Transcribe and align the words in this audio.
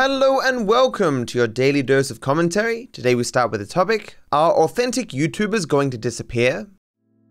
Hello 0.00 0.38
and 0.38 0.68
welcome 0.68 1.26
to 1.26 1.38
your 1.38 1.48
daily 1.48 1.82
dose 1.82 2.08
of 2.08 2.20
commentary. 2.20 2.86
Today 2.92 3.16
we 3.16 3.24
start 3.24 3.50
with 3.50 3.58
the 3.58 3.66
topic 3.66 4.16
Are 4.30 4.52
authentic 4.52 5.08
YouTubers 5.08 5.66
going 5.66 5.90
to 5.90 5.98
disappear? 5.98 6.68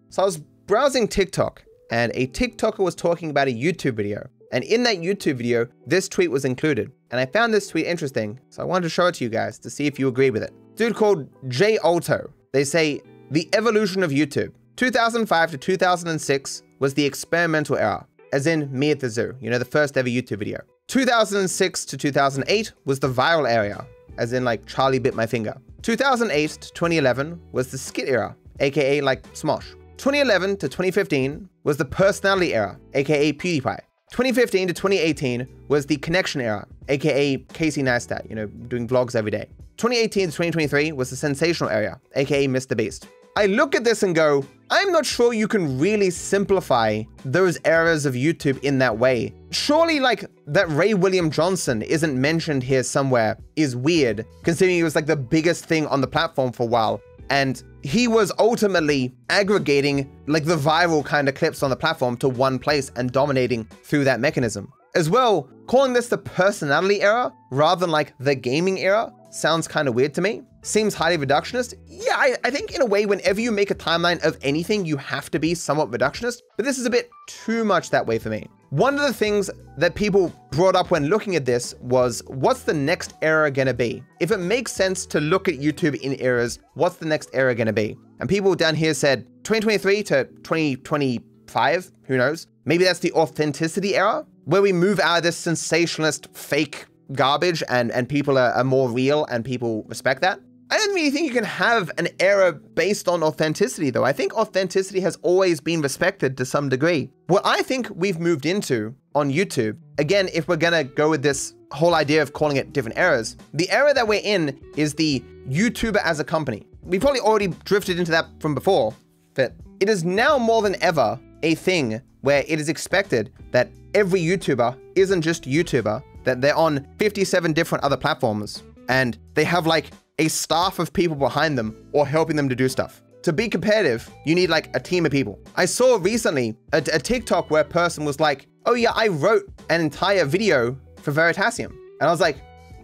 So 0.09 0.21
I 0.21 0.25
was 0.25 0.35
browsing 0.35 1.07
TikTok 1.07 1.63
and 1.91 2.11
a 2.13 2.27
TikToker 2.27 2.79
was 2.79 2.93
talking 2.93 3.29
about 3.29 3.47
a 3.47 3.53
YouTube 3.53 3.93
video. 3.93 4.27
And 4.51 4.65
in 4.65 4.83
that 4.83 4.97
YouTube 4.97 5.37
video, 5.37 5.69
this 5.85 6.09
tweet 6.09 6.29
was 6.29 6.43
included. 6.43 6.91
And 7.09 7.21
I 7.21 7.25
found 7.25 7.53
this 7.53 7.69
tweet 7.69 7.85
interesting, 7.85 8.37
so 8.49 8.63
I 8.63 8.65
wanted 8.65 8.83
to 8.83 8.89
show 8.89 9.07
it 9.07 9.15
to 9.15 9.23
you 9.23 9.29
guys 9.29 9.57
to 9.59 9.69
see 9.69 9.87
if 9.87 9.97
you 9.97 10.09
agree 10.09 10.29
with 10.29 10.43
it. 10.43 10.51
Dude 10.75 10.93
called 10.93 11.29
J 11.47 11.77
Alto. 11.85 12.33
They 12.51 12.65
say, 12.65 12.99
The 13.31 13.47
evolution 13.53 14.03
of 14.03 14.11
YouTube. 14.11 14.51
2005 14.75 15.51
to 15.51 15.57
2006 15.57 16.63
was 16.79 16.93
the 16.95 17.05
experimental 17.05 17.77
era, 17.77 18.05
as 18.33 18.45
in 18.45 18.69
me 18.77 18.91
at 18.91 18.99
the 18.99 19.09
zoo, 19.09 19.37
you 19.39 19.49
know, 19.49 19.57
the 19.57 19.63
first 19.63 19.95
ever 19.95 20.09
YouTube 20.09 20.39
video. 20.39 20.59
2006 20.87 21.83
to 21.83 21.97
2008 21.97 22.71
was 22.85 22.99
the 22.99 23.09
viral 23.09 23.49
area, 23.49 23.85
as 24.17 24.31
in 24.31 24.45
like 24.45 24.65
Charlie 24.65 24.99
bit 24.99 25.13
my 25.13 25.25
finger. 25.25 25.55
2008 25.81 26.49
to 26.49 26.73
2011 26.73 27.41
was 27.51 27.71
the 27.71 27.77
skit 27.77 28.07
era, 28.07 28.35
aka 28.61 29.01
like 29.01 29.21
Smosh. 29.33 29.75
2011 29.97 30.55
to 30.57 30.69
2015 30.69 31.49
was 31.65 31.75
the 31.75 31.83
personality 31.83 32.55
era, 32.55 32.79
aka 32.93 33.33
PewDiePie. 33.33 33.79
2015 34.11 34.69
to 34.69 34.73
2018 34.73 35.47
was 35.67 35.85
the 35.85 35.97
connection 35.97 36.39
era, 36.39 36.65
aka 36.87 37.37
Casey 37.53 37.83
Neistat, 37.83 38.27
you 38.29 38.35
know, 38.35 38.45
doing 38.45 38.87
vlogs 38.87 39.13
every 39.13 39.31
day. 39.31 39.49
2018 39.75 40.27
to 40.27 40.31
2023 40.31 40.93
was 40.93 41.09
the 41.09 41.17
sensational 41.17 41.69
era, 41.69 41.99
aka 42.15 42.47
Mr. 42.47 42.77
Beast. 42.77 43.09
I 43.37 43.45
look 43.45 43.75
at 43.75 43.83
this 43.83 44.01
and 44.01 44.15
go, 44.15 44.43
I'm 44.71 44.91
not 44.91 45.05
sure 45.05 45.31
you 45.31 45.47
can 45.47 45.77
really 45.77 46.09
simplify 46.09 47.03
those 47.23 47.59
eras 47.65 48.07
of 48.07 48.15
YouTube 48.15 48.57
in 48.63 48.79
that 48.79 48.97
way. 48.97 49.31
Surely, 49.51 49.99
like, 49.99 50.25
that 50.47 50.67
Ray 50.71 50.95
William 50.95 51.29
Johnson 51.29 51.83
isn't 51.83 52.19
mentioned 52.19 52.63
here 52.63 52.81
somewhere 52.81 53.37
is 53.55 53.75
weird, 53.75 54.25
considering 54.41 54.77
he 54.77 54.81
was 54.81 54.95
like 54.95 55.05
the 55.05 55.15
biggest 55.15 55.65
thing 55.65 55.85
on 55.85 56.01
the 56.01 56.07
platform 56.07 56.51
for 56.51 56.63
a 56.63 56.65
while. 56.65 56.99
And 57.29 57.61
he 57.83 58.07
was 58.07 58.31
ultimately 58.39 59.13
aggregating 59.29 60.09
like 60.25 60.45
the 60.45 60.57
viral 60.57 61.05
kind 61.05 61.29
of 61.29 61.35
clips 61.35 61.61
on 61.61 61.69
the 61.69 61.75
platform 61.75 62.17
to 62.17 62.29
one 62.29 62.57
place 62.57 62.91
and 62.95 63.11
dominating 63.11 63.65
through 63.83 64.05
that 64.05 64.19
mechanism. 64.19 64.73
As 64.95 65.11
well, 65.11 65.47
calling 65.67 65.93
this 65.93 66.07
the 66.07 66.17
personality 66.17 67.03
era 67.03 67.31
rather 67.51 67.81
than 67.81 67.91
like 67.91 68.13
the 68.17 68.33
gaming 68.33 68.79
era 68.79 69.13
sounds 69.29 69.67
kind 69.67 69.87
of 69.87 69.95
weird 69.95 70.13
to 70.15 70.21
me. 70.21 70.43
Seems 70.61 70.93
highly 70.93 71.17
reductionist. 71.17 71.75
Yeah, 71.85 72.15
I, 72.15 72.35
I, 72.43 72.49
think 72.49 72.73
in 72.73 72.81
a 72.81 72.85
way, 72.85 73.05
whenever 73.05 73.39
you 73.39 73.51
make 73.51 73.71
a 73.71 73.75
timeline 73.75 74.23
of 74.23 74.37
anything, 74.41 74.85
you 74.85 74.97
have 74.97 75.31
to 75.31 75.39
be 75.39 75.55
somewhat 75.55 75.91
reductionist, 75.91 76.41
but 76.55 76.65
this 76.65 76.77
is 76.77 76.85
a 76.85 76.89
bit 76.89 77.09
too 77.27 77.63
much 77.63 77.89
that 77.91 78.05
way 78.05 78.19
for 78.19 78.29
me. 78.29 78.47
One 78.69 78.95
of 78.95 79.01
the 79.01 79.13
things 79.13 79.49
that 79.77 79.95
people 79.95 80.33
brought 80.51 80.75
up 80.75 80.91
when 80.91 81.07
looking 81.07 81.35
at 81.35 81.45
this 81.45 81.73
was 81.79 82.21
what's 82.27 82.63
the 82.63 82.73
next 82.73 83.13
era 83.21 83.49
gonna 83.49 83.73
be? 83.73 84.03
If 84.19 84.31
it 84.31 84.39
makes 84.39 84.73
sense 84.73 85.05
to 85.07 85.21
look 85.21 85.47
at 85.47 85.55
YouTube 85.55 85.95
in 86.01 86.19
eras, 86.21 86.59
what's 86.73 86.97
the 86.97 87.05
next 87.05 87.29
era 87.33 87.55
gonna 87.55 87.71
be? 87.71 87.95
And 88.19 88.27
people 88.27 88.55
down 88.55 88.75
here 88.75 88.93
said 88.93 89.25
2023 89.43 90.03
to 90.03 90.25
2025, 90.43 91.91
who 92.03 92.17
knows? 92.17 92.47
Maybe 92.65 92.83
that's 92.83 92.99
the 92.99 93.13
authenticity 93.13 93.95
era, 93.95 94.25
where 94.43 94.61
we 94.61 94.73
move 94.73 94.99
out 94.99 95.17
of 95.17 95.23
this 95.23 95.37
sensationalist 95.37 96.27
fake 96.33 96.87
garbage 97.13 97.63
and, 97.69 97.91
and 97.91 98.07
people 98.07 98.37
are, 98.37 98.51
are 98.51 98.63
more 98.63 98.89
real 98.89 99.25
and 99.25 99.43
people 99.43 99.83
respect 99.87 100.21
that. 100.21 100.39
I 100.69 100.77
don't 100.77 100.93
really 100.93 101.11
think 101.11 101.27
you 101.27 101.33
can 101.33 101.45
have 101.45 101.89
an 101.97 102.09
era 102.19 102.51
based 102.51 103.07
on 103.07 103.23
authenticity, 103.23 103.89
though. 103.89 104.03
I 104.03 104.11
think 104.11 104.33
authenticity 104.35 104.99
has 104.99 105.17
always 105.21 105.61
been 105.61 105.81
respected 105.81 106.35
to 106.37 106.45
some 106.45 106.67
degree. 106.67 107.09
What 107.27 107.41
I 107.45 107.61
think 107.61 107.87
we've 107.95 108.19
moved 108.19 108.45
into 108.45 108.93
on 109.15 109.31
YouTube, 109.31 109.77
again, 109.97 110.27
if 110.33 110.49
we're 110.49 110.57
gonna 110.57 110.83
go 110.83 111.09
with 111.09 111.23
this 111.23 111.53
whole 111.71 111.95
idea 111.95 112.21
of 112.21 112.33
calling 112.33 112.57
it 112.57 112.73
different 112.73 112.97
eras, 112.97 113.37
the 113.53 113.69
era 113.71 113.93
that 113.93 114.05
we're 114.05 114.21
in 114.21 114.59
is 114.75 114.93
the 114.93 115.23
YouTuber 115.47 116.01
as 116.03 116.19
a 116.19 116.25
company. 116.25 116.67
We 116.83 116.99
probably 116.99 117.21
already 117.21 117.47
drifted 117.63 117.97
into 117.97 118.11
that 118.11 118.25
from 118.41 118.53
before, 118.53 118.93
but 119.35 119.53
it 119.79 119.87
is 119.87 120.03
now 120.03 120.37
more 120.37 120.61
than 120.61 120.75
ever 120.83 121.17
a 121.43 121.55
thing 121.55 122.01
where 122.21 122.43
it 122.45 122.59
is 122.59 122.67
expected 122.67 123.31
that 123.51 123.69
every 123.93 124.19
YouTuber 124.19 124.77
isn't 124.95 125.21
just 125.21 125.43
YouTuber, 125.43 126.03
that 126.27 126.41
they're 126.41 126.55
on 126.55 126.85
57 126.99 127.53
different 127.53 127.83
other 127.83 127.97
platforms 127.97 128.63
and 128.89 129.17
they 129.33 129.43
have 129.43 129.65
like 129.65 129.91
a 130.19 130.27
staff 130.27 130.79
of 130.79 130.91
people 130.91 131.15
behind 131.15 131.57
them 131.57 131.89
or 131.93 132.05
helping 132.05 132.35
them 132.35 132.49
to 132.49 132.55
do 132.55 132.67
stuff. 132.67 133.01
To 133.23 133.33
be 133.33 133.49
competitive, 133.49 134.09
you 134.25 134.35
need 134.35 134.49
like 134.49 134.73
a 134.75 134.79
team 134.79 135.05
of 135.05 135.11
people. 135.11 135.39
I 135.55 135.65
saw 135.65 135.97
recently 136.01 136.55
a, 136.73 136.77
a 136.77 136.99
TikTok 136.99 137.49
where 137.49 137.61
a 137.61 137.65
person 137.65 138.05
was 138.05 138.19
like, 138.19 138.47
oh 138.65 138.73
yeah, 138.73 138.91
I 138.93 139.07
wrote 139.07 139.43
an 139.69 139.81
entire 139.81 140.25
video 140.25 140.77
for 141.01 141.11
Veritasium. 141.11 141.71
And 141.99 142.03
I 142.07 142.11
was 142.11 142.21
like, 142.21 142.37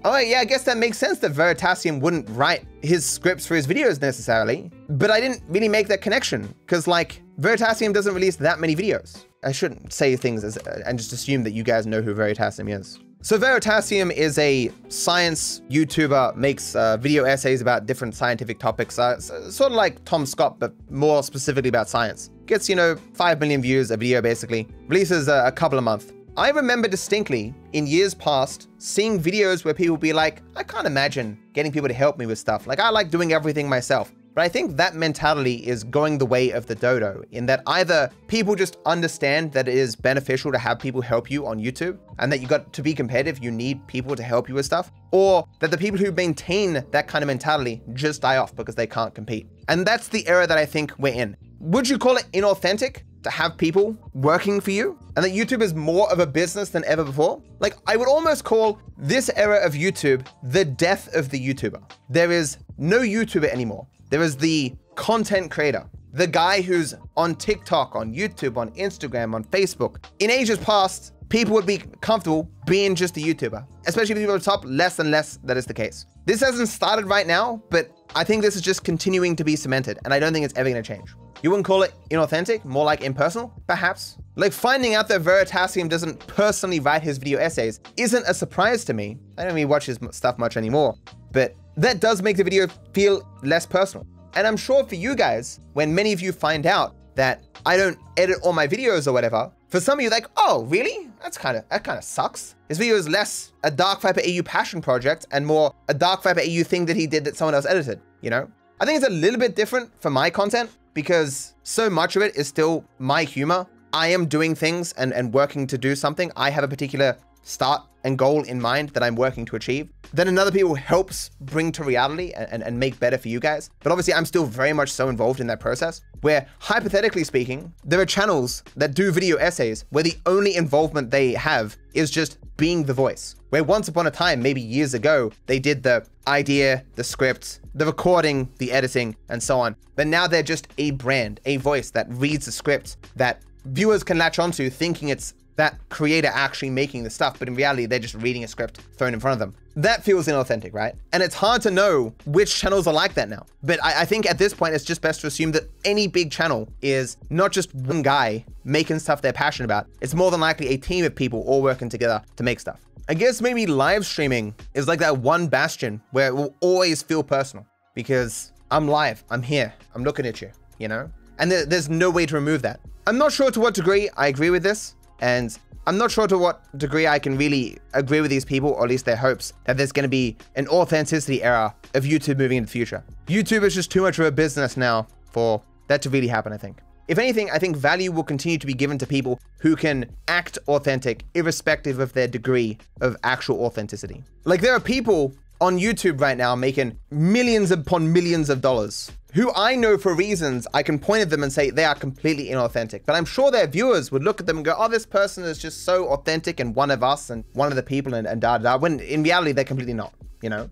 oh 0.06 0.18
yeah, 0.18 0.40
I 0.40 0.46
guess 0.46 0.64
that 0.64 0.78
makes 0.78 0.98
sense 0.98 1.20
that 1.20 1.34
Veritasium 1.34 2.00
wouldn't 2.02 2.30
write 2.32 2.66
his 2.82 3.06
scripts 3.06 3.46
for 3.46 3.56
his 3.56 3.68
videos 3.68 4.02
necessarily. 4.02 4.72
But 4.90 5.12
I 5.12 5.20
didn't 5.20 5.44
really 5.48 5.70
make 5.70 5.88
that 5.90 6.02
connection 6.02 6.54
because 6.66 6.88
like 6.88 7.22
Veritasium 7.40 7.94
doesn't 7.94 8.14
release 8.14 8.36
that 8.38 8.60
many 8.60 8.76
videos. 8.76 9.26
I 9.44 9.52
shouldn't 9.52 9.92
say 9.92 10.16
things 10.16 10.44
as, 10.44 10.58
and 10.58 10.98
just 10.98 11.12
assume 11.12 11.44
that 11.44 11.52
you 11.52 11.64
guys 11.64 11.86
know 11.86 12.02
who 12.02 12.14
Veritasium 12.16 12.70
is. 12.70 13.00
So 13.24 13.40
Veritasium 13.40 14.12
is 14.12 14.38
a 14.38 14.70
science 14.90 15.62
YouTuber, 15.70 16.36
makes 16.36 16.76
uh, 16.76 16.98
video 16.98 17.24
essays 17.24 17.62
about 17.62 17.86
different 17.86 18.16
scientific 18.16 18.60
topics, 18.60 19.00
uh, 19.00 19.18
sort 19.18 19.72
of 19.72 19.78
like 19.78 20.04
Tom 20.04 20.26
Scott, 20.26 20.60
but 20.60 20.74
more 20.92 21.24
specifically 21.24 21.70
about 21.70 21.88
science. 21.88 22.32
Gets, 22.48 22.68
you 22.68 22.76
know, 22.76 22.98
5 23.14 23.40
million 23.40 23.62
views 23.62 23.92
a 23.92 23.96
video 23.96 24.22
basically, 24.22 24.68
releases 24.90 25.30
a, 25.30 25.46
a 25.46 25.54
couple 25.54 25.80
a 25.80 25.82
month. 25.82 26.12
I 26.36 26.50
remember 26.50 26.90
distinctly 26.90 27.56
in 27.72 27.88
years 27.88 28.14
past 28.14 28.68
seeing 28.78 29.22
videos 29.22 29.64
where 29.64 29.74
people 29.74 29.96
be 29.96 30.12
like, 30.12 30.42
I 30.58 30.64
can't 30.64 30.86
imagine 30.86 31.40
getting 31.54 31.72
people 31.72 31.88
to 31.88 31.94
help 31.94 32.18
me 32.18 32.26
with 32.26 32.40
stuff. 32.40 32.68
Like 32.68 32.82
I 32.82 32.90
like 32.90 33.10
doing 33.10 33.32
everything 33.32 33.70
myself. 33.70 34.12
But 34.34 34.44
I 34.44 34.50
think 34.50 34.78
that 34.78 34.96
mentality 34.96 35.56
is 35.56 35.84
going 35.84 36.18
the 36.18 36.26
way 36.26 36.50
of 36.52 36.66
the 36.66 36.74
dodo 36.74 37.24
in 37.32 37.46
that 37.46 37.62
either 37.68 38.10
people 38.28 38.56
just 38.56 38.78
understand 38.86 39.52
that 39.54 39.68
it 39.68 39.76
is 39.76 39.96
beneficial 39.96 40.52
to 40.52 40.58
have 40.58 40.80
people 40.80 41.02
help 41.02 41.30
you 41.30 41.46
on 41.46 41.60
YouTube 41.60 42.00
and 42.18 42.32
that 42.32 42.40
you 42.40 42.48
got 42.48 42.74
to 42.74 42.82
be 42.82 42.94
competitive, 42.96 43.44
you 43.44 43.52
need 43.52 43.86
people 43.88 44.16
to 44.16 44.24
help 44.24 44.50
you 44.50 44.56
with 44.56 44.66
stuff, 44.66 44.92
or 45.12 45.48
that 45.60 45.70
the 45.70 45.78
people 45.78 46.00
who 46.00 46.12
maintain 46.12 46.84
that 46.92 47.08
kind 47.08 47.24
of 47.24 47.28
mentality 47.28 47.82
just 47.94 48.22
die 48.22 48.38
off 48.38 48.56
because 48.56 48.76
they 48.76 48.88
can't 48.88 49.14
compete. 49.14 49.48
And 49.70 49.86
that's 49.86 50.08
the 50.08 50.28
era 50.28 50.48
that 50.48 50.58
I 50.58 50.66
think 50.66 50.94
we're 50.98 51.14
in. 51.14 51.38
Would 51.60 51.88
you 51.88 51.98
call 51.98 52.18
it 52.18 52.26
inauthentic? 52.34 53.04
to 53.24 53.30
have 53.30 53.58
people 53.58 53.98
working 54.14 54.60
for 54.60 54.72
you 54.72 55.00
and 55.16 55.24
that 55.24 55.32
YouTube 55.32 55.62
is 55.62 55.74
more 55.74 56.12
of 56.12 56.20
a 56.20 56.28
business 56.28 56.70
than 56.70 56.84
ever 56.86 57.04
before. 57.04 57.42
Like, 57.60 57.76
I 57.88 57.96
would 57.96 58.08
almost 58.08 58.44
call 58.44 58.80
this 58.98 59.30
era 59.36 59.66
of 59.66 59.74
YouTube 59.74 60.28
the 60.44 60.66
death 60.66 61.14
of 61.16 61.30
the 61.30 61.40
YouTuber. 61.40 61.82
There 62.10 62.32
is 62.32 62.58
no 62.78 63.00
YouTuber 63.00 63.46
anymore. 63.46 63.88
There 64.14 64.22
is 64.22 64.38
the 64.38 64.76
content 64.94 65.50
creator, 65.50 65.90
the 66.12 66.28
guy 66.28 66.62
who's 66.62 66.94
on 67.18 67.34
TikTok, 67.34 67.96
on 67.96 68.14
YouTube, 68.14 68.58
on 68.58 68.70
Instagram, 68.74 69.34
on 69.34 69.44
Facebook. 69.46 70.06
In 70.20 70.30
ages 70.30 70.60
past, 70.60 71.14
people 71.30 71.56
would 71.56 71.66
be 71.66 71.80
comfortable 72.02 72.48
being 72.68 72.94
just 72.94 73.18
a 73.18 73.20
YouTuber, 73.20 73.66
especially 73.88 74.14
people 74.14 74.36
at 74.36 74.42
the 74.42 74.46
top, 74.46 74.66
less 74.66 75.00
and 75.00 75.10
less 75.10 75.40
that 75.46 75.58
is 75.58 75.66
the 75.66 75.74
case. 75.74 76.06
This 76.26 76.42
hasn't 76.42 76.68
started 76.68 77.06
right 77.06 77.26
now, 77.26 77.64
but 77.72 77.90
I 78.16 78.24
think 78.24 78.44
this 78.44 78.56
is 78.56 78.62
just 78.62 78.84
continuing 78.84 79.36
to 79.36 79.44
be 79.44 79.56
cemented, 79.56 79.98
and 80.06 80.14
I 80.14 80.20
don't 80.20 80.32
think 80.32 80.46
it's 80.46 80.54
ever 80.56 80.70
gonna 80.70 80.84
change. 80.84 81.16
You 81.42 81.50
wouldn't 81.50 81.66
call 81.66 81.82
it 81.82 81.96
inauthentic, 82.12 82.64
more 82.66 82.86
like 82.86 83.02
impersonal? 83.02 83.52
Perhaps. 83.66 84.20
Like 84.36 84.54
finding 84.54 84.94
out 84.94 85.08
that 85.08 85.24
Veritasium 85.24 85.90
doesn't 85.90 86.20
personally 86.28 86.80
write 86.80 87.02
his 87.02 87.18
video 87.18 87.40
essays 87.40 87.80
isn't 87.98 88.26
a 88.28 88.36
surprise 88.36 88.86
to 88.86 88.94
me. 88.94 89.18
I 89.40 89.44
don't 89.44 89.54
really 89.54 89.66
watch 89.66 89.88
his 89.88 89.98
stuff 90.12 90.38
much 90.38 90.56
anymore, 90.56 91.00
but 91.32 91.56
that 91.78 92.00
does 92.00 92.22
make 92.22 92.38
the 92.38 92.44
video 92.44 92.68
feel 92.94 93.28
less 93.42 93.66
personal. 93.66 94.06
And 94.36 94.48
I'm 94.48 94.58
sure 94.58 94.84
for 94.86 94.96
you 94.96 95.16
guys, 95.16 95.60
when 95.74 95.94
many 95.94 96.14
of 96.14 96.22
you 96.22 96.32
find 96.32 96.66
out 96.66 96.96
that 97.16 97.44
I 97.66 97.78
don't 97.78 97.98
edit 98.18 98.38
all 98.44 98.54
my 98.54 98.68
videos 98.68 99.08
or 99.08 99.14
whatever, 99.14 99.52
for 99.70 99.80
some 99.80 100.00
of 100.00 100.04
you 100.04 100.10
like, 100.10 100.28
oh, 100.38 100.66
really? 100.66 101.10
That's 101.22 101.38
kind 101.38 101.58
of, 101.58 101.68
that 101.70 101.84
kind 101.84 101.98
of 101.98 102.04
sucks. 102.04 102.56
This 102.68 102.78
video 102.78 102.96
is 102.96 103.08
less 103.08 103.54
a 103.64 103.72
Dark 103.72 104.02
Viper 104.02 104.22
AU 104.22 104.44
passion 104.44 104.82
project 104.82 105.28
and 105.32 105.46
more 105.46 105.74
a 105.90 105.94
Dark 105.94 106.24
Viper 106.24 106.42
AU 106.42 106.64
thing 106.64 106.86
that 106.86 106.96
he 106.96 107.08
did 107.08 107.24
that 107.26 107.36
someone 107.36 107.56
else 107.56 107.66
edited, 107.66 108.00
you 108.22 108.30
know? 108.30 108.50
I 108.80 108.86
think 108.86 108.98
it's 108.98 109.08
a 109.08 109.12
little 109.12 109.40
bit 109.40 109.56
different 109.56 109.92
for 110.02 110.10
my 110.10 110.30
content 110.30 110.70
because 110.94 111.56
so 111.64 111.90
much 111.90 112.16
of 112.16 112.22
it 112.22 112.36
is 112.36 112.48
still 112.48 112.84
my 113.00 113.24
humor. 113.24 113.66
I 113.94 114.08
am 114.08 114.26
doing 114.26 114.56
things 114.56 114.94
and, 114.94 115.14
and 115.14 115.34
working 115.34 115.68
to 115.68 115.78
do 115.78 115.96
something. 115.96 116.32
I 116.36 116.50
have 116.50 116.64
a 116.64 116.68
particular 116.68 117.16
start 117.44 117.84
and 118.04 118.18
goal 118.18 118.44
in 118.44 118.60
mind 118.60 118.90
that 118.90 119.04
I'm 119.04 119.16
working 119.16 119.46
to 119.46 119.56
achieve. 119.56 119.90
Then 120.14 120.28
another 120.28 120.52
people 120.52 120.76
helps 120.76 121.32
bring 121.42 121.72
to 121.74 121.84
reality 121.84 122.32
and, 122.34 122.64
and 122.64 122.80
make 122.80 123.00
better 123.00 123.18
for 123.18 123.30
you 123.30 123.40
guys. 123.40 123.70
But 123.82 123.92
obviously, 123.92 124.14
I'm 124.14 124.26
still 124.26 124.46
very 124.46 124.74
much 124.74 124.90
so 124.90 125.10
involved 125.10 125.40
in 125.40 125.48
that 125.48 125.60
process 125.60 126.02
where, 126.22 126.48
hypothetically 126.60 127.24
speaking, 127.24 127.74
there 127.84 128.00
are 128.00 128.06
channels 128.06 128.64
that 128.76 128.94
do 128.94 129.12
video 129.12 129.38
essays 129.38 129.86
where 129.90 130.04
the 130.04 130.18
only 130.26 130.56
involvement 130.56 131.12
they 131.12 131.34
have 131.34 131.78
is 131.94 132.12
just 132.12 132.38
being 132.58 132.84
the 132.84 132.94
voice. 132.94 133.36
Where 133.50 133.64
once 133.64 133.88
upon 133.88 134.08
a 134.08 134.12
time, 134.12 134.42
maybe 134.42 134.62
years 134.62 134.94
ago, 134.94 135.32
they 135.46 135.60
did 135.60 135.84
the 135.84 136.06
idea, 136.28 136.84
the 136.96 137.04
script, 137.04 137.60
the 137.74 137.86
recording, 137.86 138.50
the 138.58 138.72
editing, 138.72 139.16
and 139.30 139.42
so 139.42 139.60
on. 139.60 139.76
But 139.96 140.08
now 140.08 140.28
they're 140.28 140.44
just 140.44 140.68
a 140.78 140.92
brand, 140.92 141.40
a 141.46 141.58
voice 141.58 141.92
that 141.92 142.08
reads 142.10 142.46
the 142.46 142.52
script 142.52 142.98
that 143.16 143.42
viewers 143.66 144.04
can 144.04 144.18
latch 144.18 144.40
onto 144.40 144.70
thinking 144.70 145.10
it's 145.10 145.34
that 145.56 145.78
creator 145.90 146.30
actually 146.34 146.70
making 146.70 147.04
the 147.04 147.10
stuff, 147.10 147.40
but 147.40 147.48
in 147.48 147.56
reality, 147.56 147.86
they're 147.86 148.00
just 148.00 148.16
reading 148.16 148.44
a 148.44 148.48
script 148.48 148.80
thrown 148.98 149.14
in 149.14 149.20
front 149.20 149.34
of 149.34 149.40
them. 149.40 149.56
That 149.76 150.04
feels 150.04 150.28
inauthentic, 150.28 150.74
right? 150.74 150.96
And 151.14 151.24
it's 151.24 151.36
hard 151.36 151.62
to 151.64 151.72
know 151.72 152.14
which 152.26 152.56
channels 152.56 152.88
are 152.88 152.94
like 152.94 153.14
that 153.16 153.30
now. 153.30 153.46
But 153.64 153.84
I, 153.84 154.02
I, 154.02 154.06
think 154.06 154.30
at 154.30 154.38
this 154.38 154.54
point, 154.54 154.76
it's 154.76 154.84
just 154.84 155.02
best 155.02 155.22
to 155.22 155.28
assume 155.28 155.52
that 155.54 155.64
any 155.84 156.08
big 156.08 156.32
channel 156.32 156.70
is 156.82 157.18
not 157.30 157.52
just 157.52 157.74
one 157.74 158.02
guy 158.02 158.46
making 158.64 159.00
stuff 159.00 159.22
they're 159.22 159.34
passionate 159.34 159.66
about. 159.66 159.88
It's 160.02 160.14
more 160.14 160.32
than 160.32 160.40
likely 160.40 160.70
a 160.70 160.78
team 160.78 161.06
of 161.06 161.16
people 161.16 161.42
all 161.48 161.62
working 161.62 161.90
together 161.90 162.22
to 162.36 162.44
make 162.44 162.60
stuff. 162.60 162.82
I 163.10 163.16
guess 163.16 163.42
maybe 163.42 163.66
live 163.66 164.06
streaming 164.06 164.56
is 164.74 164.88
like 164.88 165.00
that 165.00 165.18
one 165.18 165.48
bastion 165.48 166.02
where 166.12 166.28
it 166.28 166.36
will 166.36 166.56
always 166.62 167.02
feel 167.02 167.24
personal 167.24 167.66
because 167.96 168.54
I'm 168.72 168.88
live, 168.88 169.24
I'm 169.30 169.42
here, 169.42 169.74
I'm 169.94 170.04
looking 170.04 170.26
at 170.26 170.42
you, 170.42 170.52
you 170.78 170.88
know? 170.88 171.12
And 171.40 171.52
there, 171.52 171.66
there's 171.66 171.90
no 171.90 172.10
way 172.10 172.26
to 172.26 172.36
remove 172.36 172.62
that. 172.62 172.80
I'm 173.06 173.18
not 173.18 173.34
sure 173.34 173.52
to 173.52 173.60
what 173.60 173.74
degree 173.74 174.10
I 174.16 174.28
agree 174.28 174.50
with 174.50 174.64
this, 174.64 174.96
and 175.24 175.58
I'm 175.88 175.98
not 175.98 176.12
sure 176.12 176.28
to 176.28 176.38
what 176.38 176.62
degree 176.78 177.08
I 177.08 177.18
can 177.18 177.38
really 177.38 177.78
agree 177.94 178.20
with 178.20 178.30
these 178.30 178.44
people, 178.44 178.72
or 178.72 178.84
at 178.84 178.90
least 178.90 179.06
their 179.06 179.16
hopes, 179.16 179.54
that 179.64 179.78
there's 179.78 179.94
going 179.94 180.04
to 180.04 180.10
be 180.10 180.36
an 180.58 180.68
authenticity 180.68 181.42
era 181.42 181.74
of 181.94 182.04
YouTube 182.04 182.38
moving 182.38 182.58
in 182.58 182.66
the 182.66 182.70
future. 182.70 183.02
YouTube 183.28 183.64
is 183.64 183.74
just 183.74 183.90
too 183.90 184.02
much 184.02 184.20
of 184.20 184.26
a 184.26 184.32
business 184.32 184.76
now 184.76 185.08
for 185.32 185.62
that 185.88 186.02
to 186.02 186.10
really 186.10 186.28
happen, 186.28 186.52
I 186.52 186.58
think. 186.58 186.82
If 187.08 187.18
anything, 187.18 187.50
I 187.52 187.58
think 187.58 187.78
value 187.78 188.12
will 188.12 188.24
continue 188.24 188.58
to 188.58 188.68
be 188.68 188.74
given 188.74 188.98
to 188.98 189.08
people 189.08 189.40
who 189.60 189.78
can 189.78 190.10
act 190.28 190.58
authentic, 190.68 191.24
irrespective 191.36 192.00
of 192.00 192.12
their 192.12 192.28
degree 192.28 192.78
of 193.00 193.16
actual 193.24 193.64
authenticity. 193.64 194.24
Like, 194.44 194.60
there 194.60 194.74
are 194.74 194.80
people 194.80 195.34
on 195.62 195.80
YouTube 195.80 196.20
right 196.20 196.38
now 196.38 196.54
making 196.54 197.00
millions 197.12 197.72
upon 197.72 198.12
millions 198.12 198.50
of 198.50 198.60
dollars 198.60 199.10
who 199.34 199.52
I 199.56 199.76
know 199.76 199.98
for 199.98 200.14
reasons 200.14 200.68
I 200.74 200.84
can 200.84 201.00
point 201.00 201.24
at 201.24 201.30
them 201.30 201.44
and 201.44 201.52
say 201.52 201.72
they 201.72 201.86
are 201.86 201.96
completely 201.96 202.50
inauthentic. 202.50 203.02
But 203.06 203.16
I'm 203.16 203.26
sure 203.26 203.50
their 203.50 203.68
viewers 203.68 204.12
would 204.12 204.24
look 204.24 204.40
at 204.40 204.46
them 204.46 204.58
and 204.58 204.66
go, 204.66 204.76
oh, 204.78 204.88
this 204.88 205.06
person 205.06 205.44
is 205.44 205.58
just 205.58 205.86
so 205.86 206.08
authentic 206.10 206.60
and 206.60 206.76
one 206.76 206.92
of 206.92 207.04
us 207.04 207.30
and 207.30 207.44
one 207.54 207.70
of 207.70 207.76
the 207.76 207.84
people 207.84 208.14
and, 208.14 208.28
and 208.28 208.40
da 208.40 208.60
da. 208.60 208.78
When 208.78 209.00
in 209.00 209.24
reality, 209.24 209.52
they're 209.52 209.66
completely 209.66 209.96
not, 209.96 210.14
you 210.42 210.50
know? 210.50 210.70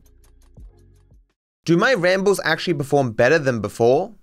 Do 1.65 1.75
my 1.75 1.93
rambles 1.93 2.39
actually 2.43 2.75
perform 2.75 3.11
better 3.11 3.39
than 3.39 3.61
before? 3.61 4.13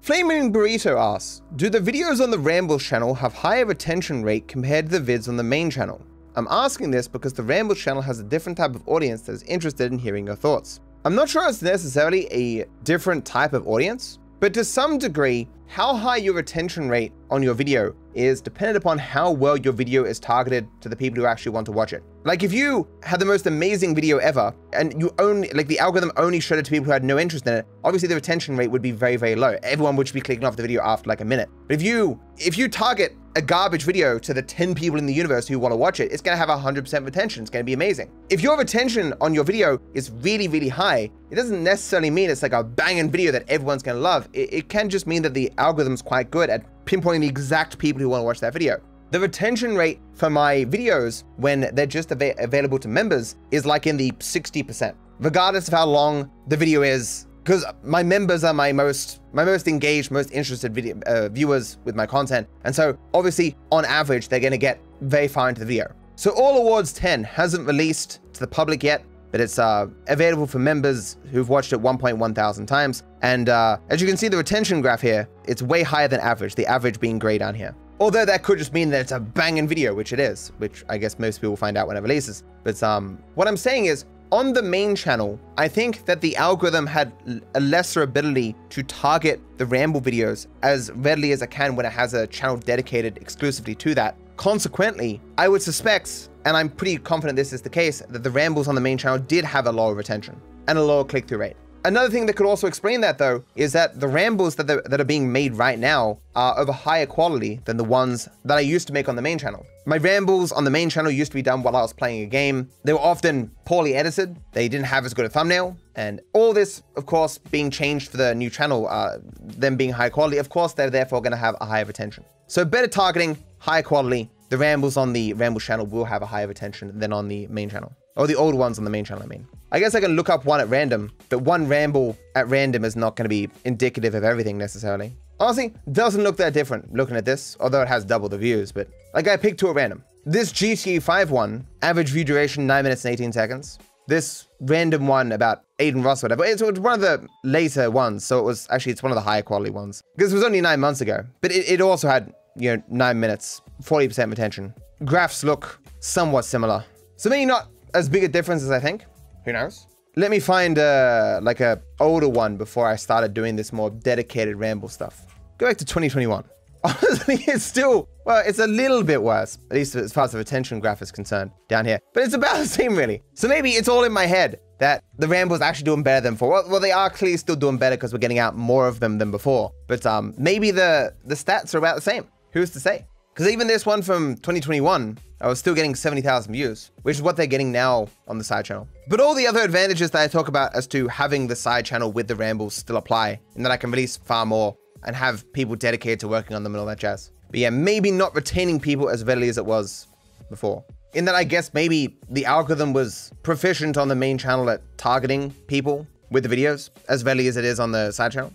Flaming 0.00 0.52
Burrito 0.52 0.98
asks, 0.98 1.42
do 1.56 1.68
the 1.68 1.80
videos 1.80 2.22
on 2.22 2.30
the 2.30 2.38
Rambles 2.38 2.82
channel 2.82 3.14
have 3.14 3.34
higher 3.34 3.66
retention 3.66 4.22
rate 4.22 4.48
compared 4.48 4.88
to 4.88 4.98
the 4.98 5.12
vids 5.12 5.28
on 5.28 5.36
the 5.36 5.42
main 5.42 5.70
channel? 5.70 6.00
I'm 6.36 6.46
asking 6.50 6.90
this 6.90 7.08
because 7.08 7.32
the 7.32 7.42
Rambles 7.42 7.78
channel 7.78 8.00
has 8.02 8.20
a 8.20 8.24
different 8.24 8.56
type 8.58 8.74
of 8.74 8.86
audience 8.86 9.22
that 9.22 9.32
is 9.32 9.42
interested 9.42 9.92
in 9.92 9.98
hearing 9.98 10.26
your 10.26 10.36
thoughts. 10.36 10.80
I'm 11.04 11.14
not 11.14 11.28
sure 11.28 11.48
it's 11.48 11.62
necessarily 11.62 12.26
a 12.32 12.66
different 12.82 13.24
type 13.24 13.52
of 13.52 13.68
audience, 13.68 14.18
but 14.40 14.52
to 14.54 14.64
some 14.64 14.98
degree, 14.98 15.48
how 15.68 15.94
high 15.94 16.16
your 16.16 16.34
retention 16.34 16.88
rate 16.88 17.12
on 17.30 17.40
your 17.40 17.54
video 17.54 17.94
is 18.14 18.40
dependent 18.40 18.78
upon 18.78 18.98
how 18.98 19.30
well 19.30 19.56
your 19.56 19.72
video 19.72 20.04
is 20.04 20.18
targeted 20.18 20.66
to 20.80 20.88
the 20.88 20.96
people 20.96 21.20
who 21.20 21.26
actually 21.26 21.52
want 21.52 21.66
to 21.66 21.72
watch 21.72 21.92
it. 21.92 22.02
Like 22.28 22.42
if 22.42 22.52
you 22.52 22.86
had 23.02 23.20
the 23.20 23.24
most 23.24 23.46
amazing 23.46 23.94
video 23.94 24.18
ever 24.18 24.54
and 24.74 24.92
you 25.00 25.10
only, 25.18 25.48
like 25.54 25.66
the 25.66 25.78
algorithm 25.78 26.12
only 26.18 26.40
showed 26.40 26.58
it 26.58 26.66
to 26.66 26.70
people 26.70 26.84
who 26.84 26.90
had 26.90 27.02
no 27.02 27.18
interest 27.18 27.46
in 27.46 27.54
it, 27.54 27.66
obviously 27.84 28.06
the 28.06 28.16
retention 28.16 28.54
rate 28.54 28.70
would 28.70 28.82
be 28.82 28.90
very, 28.90 29.16
very 29.16 29.34
low. 29.34 29.56
Everyone 29.62 29.96
would 29.96 30.12
be 30.12 30.20
clicking 30.20 30.44
off 30.44 30.54
the 30.54 30.60
video 30.60 30.82
after 30.82 31.08
like 31.08 31.22
a 31.22 31.24
minute. 31.24 31.48
But 31.66 31.76
if 31.76 31.80
you, 31.80 32.20
if 32.36 32.58
you 32.58 32.68
target 32.68 33.16
a 33.34 33.40
garbage 33.40 33.84
video 33.84 34.18
to 34.18 34.34
the 34.34 34.42
10 34.42 34.74
people 34.74 34.98
in 34.98 35.06
the 35.06 35.14
universe 35.14 35.48
who 35.48 35.58
want 35.58 35.72
to 35.72 35.76
watch 35.76 36.00
it, 36.00 36.12
it's 36.12 36.20
going 36.20 36.38
to 36.38 36.46
have 36.46 36.50
100% 36.50 37.02
retention. 37.02 37.44
It's 37.44 37.48
going 37.50 37.62
to 37.62 37.66
be 37.66 37.72
amazing. 37.72 38.10
If 38.28 38.42
your 38.42 38.58
retention 38.58 39.14
on 39.22 39.32
your 39.32 39.44
video 39.44 39.80
is 39.94 40.10
really, 40.10 40.48
really 40.48 40.68
high, 40.68 41.10
it 41.30 41.34
doesn't 41.34 41.64
necessarily 41.64 42.10
mean 42.10 42.28
it's 42.28 42.42
like 42.42 42.52
a 42.52 42.62
banging 42.62 43.10
video 43.10 43.32
that 43.32 43.48
everyone's 43.48 43.82
going 43.82 43.96
to 43.96 44.02
love. 44.02 44.28
It, 44.34 44.52
it 44.52 44.68
can 44.68 44.90
just 44.90 45.06
mean 45.06 45.22
that 45.22 45.32
the 45.32 45.50
algorithm's 45.56 46.02
quite 46.02 46.30
good 46.30 46.50
at 46.50 46.84
pinpointing 46.84 47.20
the 47.20 47.26
exact 47.26 47.78
people 47.78 48.02
who 48.02 48.10
want 48.10 48.20
to 48.20 48.24
watch 48.26 48.40
that 48.40 48.52
video. 48.52 48.82
The 49.10 49.18
retention 49.18 49.74
rate 49.74 50.00
for 50.12 50.28
my 50.28 50.66
videos 50.66 51.24
when 51.38 51.70
they're 51.72 51.86
just 51.86 52.12
av 52.12 52.22
available 52.38 52.78
to 52.78 52.88
members 52.88 53.36
is 53.50 53.64
like 53.64 53.86
in 53.86 53.96
the 53.96 54.10
60%, 54.10 54.94
regardless 55.18 55.66
of 55.66 55.72
how 55.72 55.86
long 55.86 56.30
the 56.48 56.58
video 56.58 56.82
is 56.82 57.26
because 57.42 57.64
my 57.82 58.02
members 58.02 58.44
are 58.44 58.52
my 58.52 58.70
most 58.70 59.22
my 59.32 59.46
most 59.46 59.66
engaged, 59.66 60.10
most 60.10 60.30
interested 60.32 60.74
video 60.74 61.00
uh, 61.06 61.30
viewers 61.30 61.78
with 61.84 61.96
my 61.96 62.04
content, 62.04 62.46
and 62.64 62.76
so 62.76 62.98
obviously 63.14 63.56
on 63.72 63.86
average 63.86 64.28
they're 64.28 64.40
going 64.40 64.50
to 64.50 64.58
get 64.58 64.78
very 65.00 65.26
far 65.26 65.48
into 65.48 65.60
the 65.60 65.66
video. 65.66 65.90
So 66.16 66.32
All 66.32 66.58
Awards 66.58 66.92
10 66.92 67.24
hasn't 67.24 67.66
released 67.66 68.20
to 68.34 68.40
the 68.40 68.46
public 68.46 68.82
yet, 68.82 69.02
but 69.30 69.40
it's 69.40 69.58
uh, 69.58 69.86
available 70.08 70.46
for 70.46 70.58
members 70.58 71.16
who've 71.30 71.48
watched 71.48 71.72
it 71.72 71.80
1.1 71.80 72.34
thousand 72.34 72.66
times. 72.66 73.04
And 73.22 73.48
uh, 73.48 73.78
as 73.88 74.02
you 74.02 74.06
can 74.06 74.18
see 74.18 74.28
the 74.28 74.36
retention 74.36 74.82
graph 74.82 75.00
here, 75.00 75.26
it's 75.46 75.62
way 75.62 75.82
higher 75.82 76.08
than 76.08 76.20
average, 76.20 76.56
the 76.56 76.66
average 76.66 77.00
being 77.00 77.18
gray 77.18 77.38
down 77.38 77.54
here. 77.54 77.74
Although 78.00 78.24
that 78.26 78.44
could 78.44 78.58
just 78.58 78.72
mean 78.72 78.90
that 78.90 79.00
it's 79.00 79.12
a 79.12 79.18
banging 79.18 79.66
video, 79.66 79.92
which 79.92 80.12
it 80.12 80.20
is, 80.20 80.52
which 80.58 80.84
I 80.88 80.98
guess 80.98 81.18
most 81.18 81.38
people 81.38 81.50
will 81.50 81.56
find 81.56 81.76
out 81.76 81.88
when 81.88 81.96
it 81.96 82.00
releases. 82.00 82.44
But 82.62 82.80
um, 82.82 83.18
what 83.34 83.48
I'm 83.48 83.56
saying 83.56 83.86
is 83.86 84.04
on 84.30 84.52
the 84.52 84.62
main 84.62 84.94
channel, 84.94 85.40
I 85.56 85.66
think 85.66 86.04
that 86.04 86.20
the 86.20 86.36
algorithm 86.36 86.86
had 86.86 87.12
a 87.54 87.60
lesser 87.60 88.02
ability 88.02 88.54
to 88.70 88.82
target 88.84 89.40
the 89.56 89.66
ramble 89.66 90.00
videos 90.00 90.46
as 90.62 90.92
readily 90.92 91.32
as 91.32 91.42
it 91.42 91.50
can 91.50 91.74
when 91.74 91.86
it 91.86 91.92
has 91.92 92.14
a 92.14 92.26
channel 92.28 92.56
dedicated 92.56 93.18
exclusively 93.18 93.74
to 93.76 93.94
that. 93.96 94.16
Consequently, 94.36 95.20
I 95.36 95.48
would 95.48 95.62
suspect, 95.62 96.28
and 96.44 96.56
I'm 96.56 96.68
pretty 96.68 96.98
confident 96.98 97.34
this 97.36 97.52
is 97.52 97.62
the 97.62 97.70
case, 97.70 98.00
that 98.10 98.22
the 98.22 98.30
rambles 98.30 98.68
on 98.68 98.76
the 98.76 98.80
main 98.80 98.96
channel 98.96 99.18
did 99.18 99.44
have 99.44 99.66
a 99.66 99.72
lower 99.72 99.94
retention 99.94 100.40
and 100.68 100.78
a 100.78 100.82
lower 100.82 101.04
click-through 101.04 101.38
rate. 101.38 101.56
Another 101.84 102.10
thing 102.10 102.26
that 102.26 102.34
could 102.34 102.46
also 102.46 102.66
explain 102.66 103.00
that, 103.02 103.18
though, 103.18 103.44
is 103.54 103.72
that 103.72 104.00
the 104.00 104.08
rambles 104.08 104.56
that, 104.56 104.66
that 104.66 105.00
are 105.00 105.04
being 105.04 105.30
made 105.30 105.54
right 105.54 105.78
now 105.78 106.18
are 106.34 106.54
of 106.56 106.68
a 106.68 106.72
higher 106.72 107.06
quality 107.06 107.60
than 107.64 107.76
the 107.76 107.84
ones 107.84 108.28
that 108.44 108.58
I 108.58 108.60
used 108.60 108.88
to 108.88 108.92
make 108.92 109.08
on 109.08 109.16
the 109.16 109.22
main 109.22 109.38
channel. 109.38 109.64
My 109.86 109.96
rambles 109.96 110.50
on 110.52 110.64
the 110.64 110.70
main 110.70 110.90
channel 110.90 111.10
used 111.10 111.30
to 111.30 111.36
be 111.36 111.42
done 111.42 111.62
while 111.62 111.76
I 111.76 111.80
was 111.80 111.92
playing 111.92 112.22
a 112.22 112.26
game. 112.26 112.68
They 112.84 112.92
were 112.92 112.98
often 112.98 113.52
poorly 113.64 113.94
edited. 113.94 114.36
They 114.52 114.68
didn't 114.68 114.86
have 114.86 115.06
as 115.06 115.14
good 115.14 115.24
a 115.24 115.28
thumbnail. 115.28 115.76
And 115.94 116.20
all 116.34 116.52
this, 116.52 116.82
of 116.96 117.06
course, 117.06 117.38
being 117.38 117.70
changed 117.70 118.10
for 118.10 118.16
the 118.16 118.34
new 118.34 118.50
channel, 118.50 118.88
uh, 118.88 119.18
them 119.40 119.76
being 119.76 119.92
high 119.92 120.10
quality, 120.10 120.38
of 120.38 120.48
course, 120.48 120.72
they're 120.72 120.90
therefore 120.90 121.22
going 121.22 121.30
to 121.30 121.38
have 121.38 121.56
a 121.60 121.64
higher 121.64 121.84
retention. 121.84 122.24
So 122.48 122.64
better 122.64 122.88
targeting, 122.88 123.38
higher 123.58 123.82
quality. 123.82 124.30
The 124.48 124.58
rambles 124.58 124.96
on 124.96 125.12
the 125.12 125.32
ramble 125.34 125.60
channel 125.60 125.86
will 125.86 126.04
have 126.04 126.22
a 126.22 126.26
higher 126.26 126.48
retention 126.48 126.98
than 126.98 127.12
on 127.12 127.28
the 127.28 127.46
main 127.46 127.70
channel. 127.70 127.94
Or 128.16 128.26
the 128.26 128.34
old 128.34 128.54
ones 128.54 128.78
on 128.78 128.84
the 128.84 128.90
main 128.90 129.04
channel, 129.04 129.22
I 129.22 129.26
mean. 129.26 129.46
I 129.70 129.80
guess 129.80 129.94
I 129.94 130.00
can 130.00 130.12
look 130.16 130.30
up 130.30 130.46
one 130.46 130.60
at 130.60 130.68
random, 130.70 131.12
but 131.28 131.40
one 131.40 131.68
ramble 131.68 132.16
at 132.34 132.48
random 132.48 132.84
is 132.84 132.96
not 132.96 133.16
going 133.16 133.26
to 133.26 133.28
be 133.28 133.50
indicative 133.66 134.14
of 134.14 134.24
everything 134.24 134.56
necessarily. 134.56 135.12
Honestly, 135.40 135.74
doesn't 135.92 136.24
look 136.24 136.38
that 136.38 136.54
different 136.54 136.94
looking 136.94 137.16
at 137.16 137.26
this, 137.26 137.54
although 137.60 137.82
it 137.82 137.88
has 137.88 138.04
double 138.04 138.30
the 138.30 138.38
views, 138.38 138.72
but 138.72 138.88
like 139.12 139.28
I 139.28 139.36
picked 139.36 139.60
two 139.60 139.68
at 139.68 139.74
random. 139.74 140.02
This 140.24 140.52
GTA 140.52 141.02
5 141.02 141.30
one, 141.30 141.66
average 141.82 142.08
view 142.08 142.24
duration 142.24 142.66
9 142.66 142.82
minutes 142.82 143.04
and 143.04 143.12
18 143.12 143.32
seconds. 143.32 143.78
This 144.06 144.46
random 144.60 145.06
one 145.06 145.32
about 145.32 145.64
Adin 145.78 146.02
Ross, 146.02 146.22
whatever. 146.22 146.46
It's 146.46 146.62
one 146.62 146.94
of 146.94 147.00
the 147.02 147.26
later 147.44 147.90
ones, 147.90 148.24
so 148.24 148.38
it 148.38 148.44
was 148.44 148.66
actually 148.70 148.92
it's 148.92 149.02
one 149.02 149.12
of 149.12 149.16
the 149.16 149.22
higher 149.22 149.42
quality 149.42 149.70
ones 149.70 150.02
because 150.16 150.32
it 150.32 150.34
was 150.34 150.44
only 150.44 150.62
nine 150.62 150.80
months 150.80 151.02
ago. 151.02 151.26
But 151.42 151.52
it, 151.52 151.68
it 151.68 151.80
also 151.82 152.08
had 152.08 152.32
you 152.56 152.74
know 152.74 152.82
nine 152.88 153.20
minutes, 153.20 153.60
40% 153.82 154.30
retention. 154.30 154.72
Graphs 155.04 155.44
look 155.44 155.78
somewhat 156.00 156.46
similar, 156.46 156.84
so 157.16 157.28
maybe 157.28 157.44
not 157.44 157.68
as 157.92 158.08
big 158.08 158.24
a 158.24 158.28
difference 158.28 158.62
as 158.62 158.70
I 158.70 158.80
think. 158.80 159.04
Who 159.44 159.52
knows? 159.52 159.86
Let 160.16 160.30
me 160.30 160.40
find 160.40 160.78
uh, 160.78 161.40
like 161.42 161.60
a 161.60 161.80
older 162.00 162.28
one 162.28 162.56
before 162.56 162.86
I 162.86 162.96
started 162.96 163.34
doing 163.34 163.56
this 163.56 163.72
more 163.72 163.90
dedicated 163.90 164.56
ramble 164.56 164.88
stuff. 164.88 165.26
Go 165.58 165.66
back 165.66 165.76
to 165.78 165.84
2021. 165.84 166.44
Honestly, 166.84 167.36
it's 167.46 167.64
still, 167.64 168.08
well, 168.24 168.42
it's 168.46 168.58
a 168.58 168.66
little 168.66 169.02
bit 169.02 169.22
worse, 169.22 169.58
at 169.70 169.76
least 169.76 169.94
as 169.96 170.12
far 170.12 170.24
as 170.24 170.32
the 170.32 170.38
retention 170.38 170.80
graph 170.80 171.02
is 171.02 171.10
concerned 171.10 171.50
down 171.68 171.84
here. 171.84 171.98
But 172.14 172.24
it's 172.24 172.34
about 172.34 172.56
the 172.58 172.66
same, 172.66 172.96
really. 172.96 173.22
So 173.34 173.48
maybe 173.48 173.70
it's 173.72 173.88
all 173.88 174.04
in 174.04 174.12
my 174.12 174.26
head 174.26 174.60
that 174.78 175.02
the 175.18 175.26
Ramble's 175.26 175.60
actually 175.60 175.84
doing 175.84 176.02
better 176.02 176.22
than 176.22 176.34
before. 176.34 176.50
Well, 176.50 176.64
well 176.68 176.80
they 176.80 176.92
are 176.92 177.10
clearly 177.10 177.36
still 177.36 177.56
doing 177.56 177.78
better 177.78 177.96
because 177.96 178.12
we're 178.12 178.20
getting 178.20 178.38
out 178.38 178.56
more 178.56 178.86
of 178.86 179.00
them 179.00 179.18
than 179.18 179.30
before. 179.30 179.72
But 179.88 180.06
um, 180.06 180.34
maybe 180.38 180.70
the, 180.70 181.14
the 181.24 181.34
stats 181.34 181.74
are 181.74 181.78
about 181.78 181.96
the 181.96 182.02
same. 182.02 182.26
Who's 182.52 182.70
to 182.70 182.80
say? 182.80 183.06
Because 183.38 183.52
even 183.52 183.68
this 183.68 183.86
one 183.86 184.02
from 184.02 184.34
2021, 184.34 185.16
I 185.40 185.46
was 185.46 185.60
still 185.60 185.72
getting 185.72 185.94
70,000 185.94 186.52
views, 186.52 186.90
which 187.02 187.14
is 187.14 187.22
what 187.22 187.36
they're 187.36 187.46
getting 187.46 187.70
now 187.70 188.08
on 188.26 188.36
the 188.36 188.42
side 188.42 188.64
channel. 188.64 188.88
But 189.06 189.20
all 189.20 189.32
the 189.32 189.46
other 189.46 189.60
advantages 189.60 190.10
that 190.10 190.22
I 190.22 190.26
talk 190.26 190.48
about 190.48 190.74
as 190.74 190.88
to 190.88 191.06
having 191.06 191.46
the 191.46 191.54
side 191.54 191.86
channel 191.86 192.10
with 192.10 192.26
the 192.26 192.34
rambles 192.34 192.74
still 192.74 192.96
apply, 192.96 193.38
in 193.54 193.62
that 193.62 193.70
I 193.70 193.76
can 193.76 193.92
release 193.92 194.16
far 194.16 194.44
more 194.44 194.76
and 195.04 195.14
have 195.14 195.52
people 195.52 195.76
dedicated 195.76 196.18
to 196.18 196.26
working 196.26 196.56
on 196.56 196.64
them 196.64 196.74
and 196.74 196.80
all 196.80 196.86
that 196.86 196.98
jazz. 196.98 197.30
But 197.48 197.60
yeah, 197.60 197.70
maybe 197.70 198.10
not 198.10 198.34
retaining 198.34 198.80
people 198.80 199.08
as 199.08 199.22
readily 199.22 199.48
as 199.48 199.56
it 199.56 199.64
was 199.64 200.08
before. 200.50 200.84
In 201.14 201.24
that 201.26 201.36
I 201.36 201.44
guess 201.44 201.72
maybe 201.72 202.18
the 202.30 202.44
algorithm 202.44 202.92
was 202.92 203.32
proficient 203.44 203.96
on 203.96 204.08
the 204.08 204.16
main 204.16 204.36
channel 204.36 204.68
at 204.68 204.82
targeting 204.98 205.52
people 205.68 206.08
with 206.32 206.42
the 206.42 206.56
videos 206.56 206.90
as 207.08 207.22
readily 207.22 207.46
as 207.46 207.56
it 207.56 207.64
is 207.64 207.78
on 207.78 207.92
the 207.92 208.10
side 208.10 208.32
channel. 208.32 208.52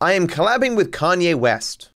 I 0.00 0.12
am 0.12 0.28
collabing 0.28 0.76
with 0.76 0.92
Kanye 0.92 1.34
West. 1.34 1.90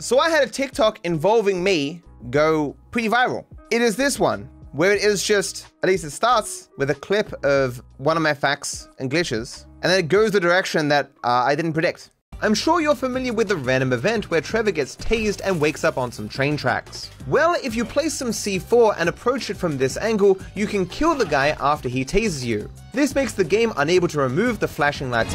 So 0.00 0.18
I 0.18 0.30
had 0.30 0.42
a 0.42 0.50
TikTok 0.50 0.98
involving 1.04 1.62
me 1.62 2.00
go 2.30 2.74
pretty 2.90 3.10
viral. 3.10 3.44
It 3.70 3.82
is 3.82 3.96
this 3.96 4.18
one, 4.18 4.48
where 4.72 4.92
it 4.92 5.02
is 5.02 5.22
just, 5.22 5.66
at 5.82 5.90
least 5.90 6.04
it 6.04 6.10
starts 6.10 6.70
with 6.78 6.88
a 6.88 6.94
clip 6.94 7.34
of 7.44 7.82
one 7.98 8.16
of 8.16 8.22
my 8.22 8.32
facts 8.32 8.88
and 8.98 9.10
glitches, 9.10 9.66
and 9.82 9.92
then 9.92 10.00
it 10.00 10.08
goes 10.08 10.30
the 10.30 10.40
direction 10.40 10.88
that 10.88 11.10
uh, 11.22 11.44
I 11.44 11.54
didn't 11.54 11.74
predict. 11.74 12.12
I'm 12.40 12.54
sure 12.54 12.80
you're 12.80 12.94
familiar 12.94 13.34
with 13.34 13.48
the 13.48 13.56
random 13.56 13.92
event 13.92 14.30
where 14.30 14.40
Trevor 14.40 14.70
gets 14.70 14.96
tased 14.96 15.42
and 15.44 15.60
wakes 15.60 15.84
up 15.84 15.98
on 15.98 16.10
some 16.10 16.30
train 16.30 16.56
tracks. 16.56 17.10
Well, 17.26 17.54
if 17.62 17.76
you 17.76 17.84
place 17.84 18.14
some 18.14 18.28
C4 18.28 18.94
and 18.96 19.10
approach 19.10 19.50
it 19.50 19.58
from 19.58 19.76
this 19.76 19.98
angle, 19.98 20.38
you 20.54 20.66
can 20.66 20.86
kill 20.86 21.14
the 21.14 21.26
guy 21.26 21.48
after 21.60 21.90
he 21.90 22.06
tases 22.06 22.42
you. 22.42 22.70
This 22.94 23.14
makes 23.14 23.34
the 23.34 23.44
game 23.44 23.74
unable 23.76 24.08
to 24.08 24.18
remove 24.18 24.60
the 24.60 24.68
flashing 24.68 25.10
lights. 25.10 25.34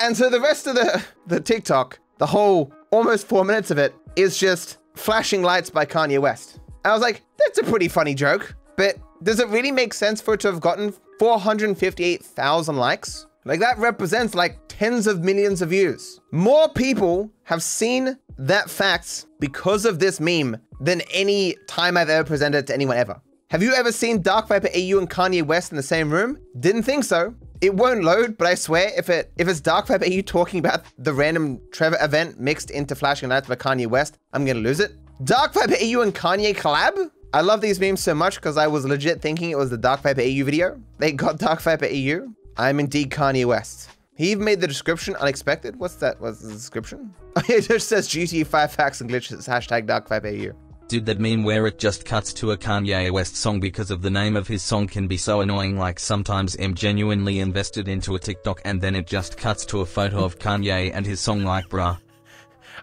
And 0.00 0.16
so 0.16 0.30
the 0.30 0.40
rest 0.40 0.66
of 0.66 0.74
the, 0.74 1.02
the 1.26 1.40
TikTok, 1.40 1.98
the 2.18 2.26
whole 2.26 2.72
almost 2.90 3.26
four 3.26 3.44
minutes 3.44 3.70
of 3.70 3.78
it, 3.78 3.94
is 4.16 4.38
just 4.38 4.78
flashing 4.94 5.42
lights 5.42 5.70
by 5.70 5.84
Kanye 5.84 6.18
West. 6.20 6.60
I 6.84 6.92
was 6.92 7.02
like, 7.02 7.22
that's 7.38 7.58
a 7.58 7.64
pretty 7.64 7.88
funny 7.88 8.14
joke, 8.14 8.54
but 8.76 8.96
does 9.22 9.40
it 9.40 9.48
really 9.48 9.72
make 9.72 9.92
sense 9.92 10.20
for 10.20 10.34
it 10.34 10.40
to 10.40 10.48
have 10.48 10.60
gotten 10.60 10.94
458,000 11.18 12.76
likes? 12.76 13.26
Like 13.44 13.60
that 13.60 13.78
represents 13.78 14.34
like 14.34 14.58
tens 14.68 15.06
of 15.06 15.24
millions 15.24 15.62
of 15.62 15.70
views. 15.70 16.20
More 16.32 16.68
people 16.68 17.30
have 17.44 17.62
seen 17.62 18.18
that 18.38 18.70
fact 18.70 19.26
because 19.40 19.84
of 19.84 19.98
this 19.98 20.20
meme 20.20 20.56
than 20.80 21.00
any 21.12 21.56
time 21.66 21.96
I've 21.96 22.08
ever 22.08 22.26
presented 22.26 22.58
it 22.58 22.66
to 22.68 22.74
anyone 22.74 22.96
ever. 22.96 23.20
Have 23.50 23.62
you 23.62 23.72
ever 23.72 23.90
seen 23.90 24.20
Dark 24.20 24.48
Viper 24.48 24.68
AU 24.68 24.98
and 24.98 25.08
Kanye 25.08 25.42
West 25.42 25.72
in 25.72 25.76
the 25.76 25.82
same 25.82 26.10
room? 26.10 26.38
Didn't 26.60 26.82
think 26.82 27.02
so. 27.02 27.34
It 27.60 27.74
won't 27.74 28.04
load, 28.04 28.38
but 28.38 28.46
I 28.46 28.54
swear 28.54 28.92
if 28.96 29.10
it 29.10 29.32
if 29.36 29.48
it's 29.48 29.60
Dark 29.60 29.88
Viper 29.88 30.04
AU 30.04 30.20
talking 30.22 30.60
about 30.60 30.84
the 30.96 31.12
random 31.12 31.60
Trevor 31.72 31.98
event 32.00 32.38
mixed 32.38 32.70
into 32.70 32.94
Flashing 32.94 33.30
Lights 33.30 33.48
by 33.48 33.56
Kanye 33.56 33.88
West, 33.88 34.18
I'm 34.32 34.44
gonna 34.44 34.60
lose 34.60 34.78
it. 34.78 34.92
Dark 35.24 35.54
Viper 35.54 35.74
AU 35.74 36.00
and 36.02 36.14
Kanye 36.14 36.54
collab? 36.54 37.10
I 37.34 37.40
love 37.40 37.60
these 37.60 37.80
memes 37.80 38.00
so 38.00 38.14
much 38.14 38.36
because 38.36 38.56
I 38.56 38.68
was 38.68 38.84
legit 38.84 39.20
thinking 39.20 39.50
it 39.50 39.58
was 39.58 39.70
the 39.70 39.76
Dark 39.76 40.02
Viper 40.02 40.20
AU 40.20 40.44
video. 40.44 40.80
They 40.98 41.12
got 41.12 41.38
Dark 41.38 41.60
Viper 41.60 41.86
AU. 41.86 42.32
I'm 42.56 42.78
indeed 42.78 43.10
Kanye 43.10 43.44
West. 43.44 43.90
He 44.16 44.30
even 44.30 44.44
made 44.44 44.60
the 44.60 44.68
description 44.68 45.16
unexpected. 45.16 45.76
What's 45.76 45.96
that? 45.96 46.20
What's 46.20 46.40
the 46.40 46.52
description? 46.52 47.12
it 47.48 47.62
just 47.62 47.88
says 47.88 48.08
GTA 48.08 48.46
5 48.46 48.72
facts 48.72 49.00
and 49.00 49.10
glitches, 49.10 49.48
hashtag 49.48 49.86
Dark 49.86 50.08
Viper 50.08 50.28
AU. 50.28 50.67
Did 50.88 51.04
that 51.04 51.20
mean 51.20 51.42
where 51.42 51.66
it 51.66 51.78
just 51.78 52.06
cuts 52.06 52.32
to 52.32 52.52
a 52.52 52.56
Kanye 52.56 53.10
West 53.10 53.36
song 53.36 53.60
because 53.60 53.90
of 53.90 54.00
the 54.00 54.08
name 54.08 54.36
of 54.36 54.48
his 54.48 54.62
song 54.62 54.86
can 54.86 55.06
be 55.06 55.18
so 55.18 55.42
annoying 55.42 55.78
like 55.78 56.00
sometimes 56.00 56.56
I'm 56.58 56.72
genuinely 56.72 57.40
invested 57.40 57.88
into 57.88 58.14
a 58.14 58.18
TikTok 58.18 58.62
and 58.64 58.80
then 58.80 58.96
it 58.96 59.06
just 59.06 59.36
cuts 59.36 59.66
to 59.66 59.82
a 59.82 59.86
photo 59.86 60.24
of 60.24 60.38
Kanye 60.38 60.90
and 60.94 61.04
his 61.04 61.20
song 61.20 61.44
like 61.44 61.68
bruh. 61.68 61.98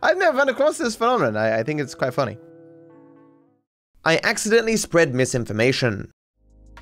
I've 0.03 0.19
never 0.19 0.37
run 0.37 0.49
across 0.49 0.77
this 0.77 0.95
phenomenon. 0.95 1.35
I, 1.35 1.61
I 1.61 1.63
think 1.63 1.81
it's 1.81 1.95
quite 1.95 2.13
funny. 2.13 2.37
I 4.03 4.19
accidentally 4.21 4.77
spread 4.77 5.15
misinformation. 5.15 6.11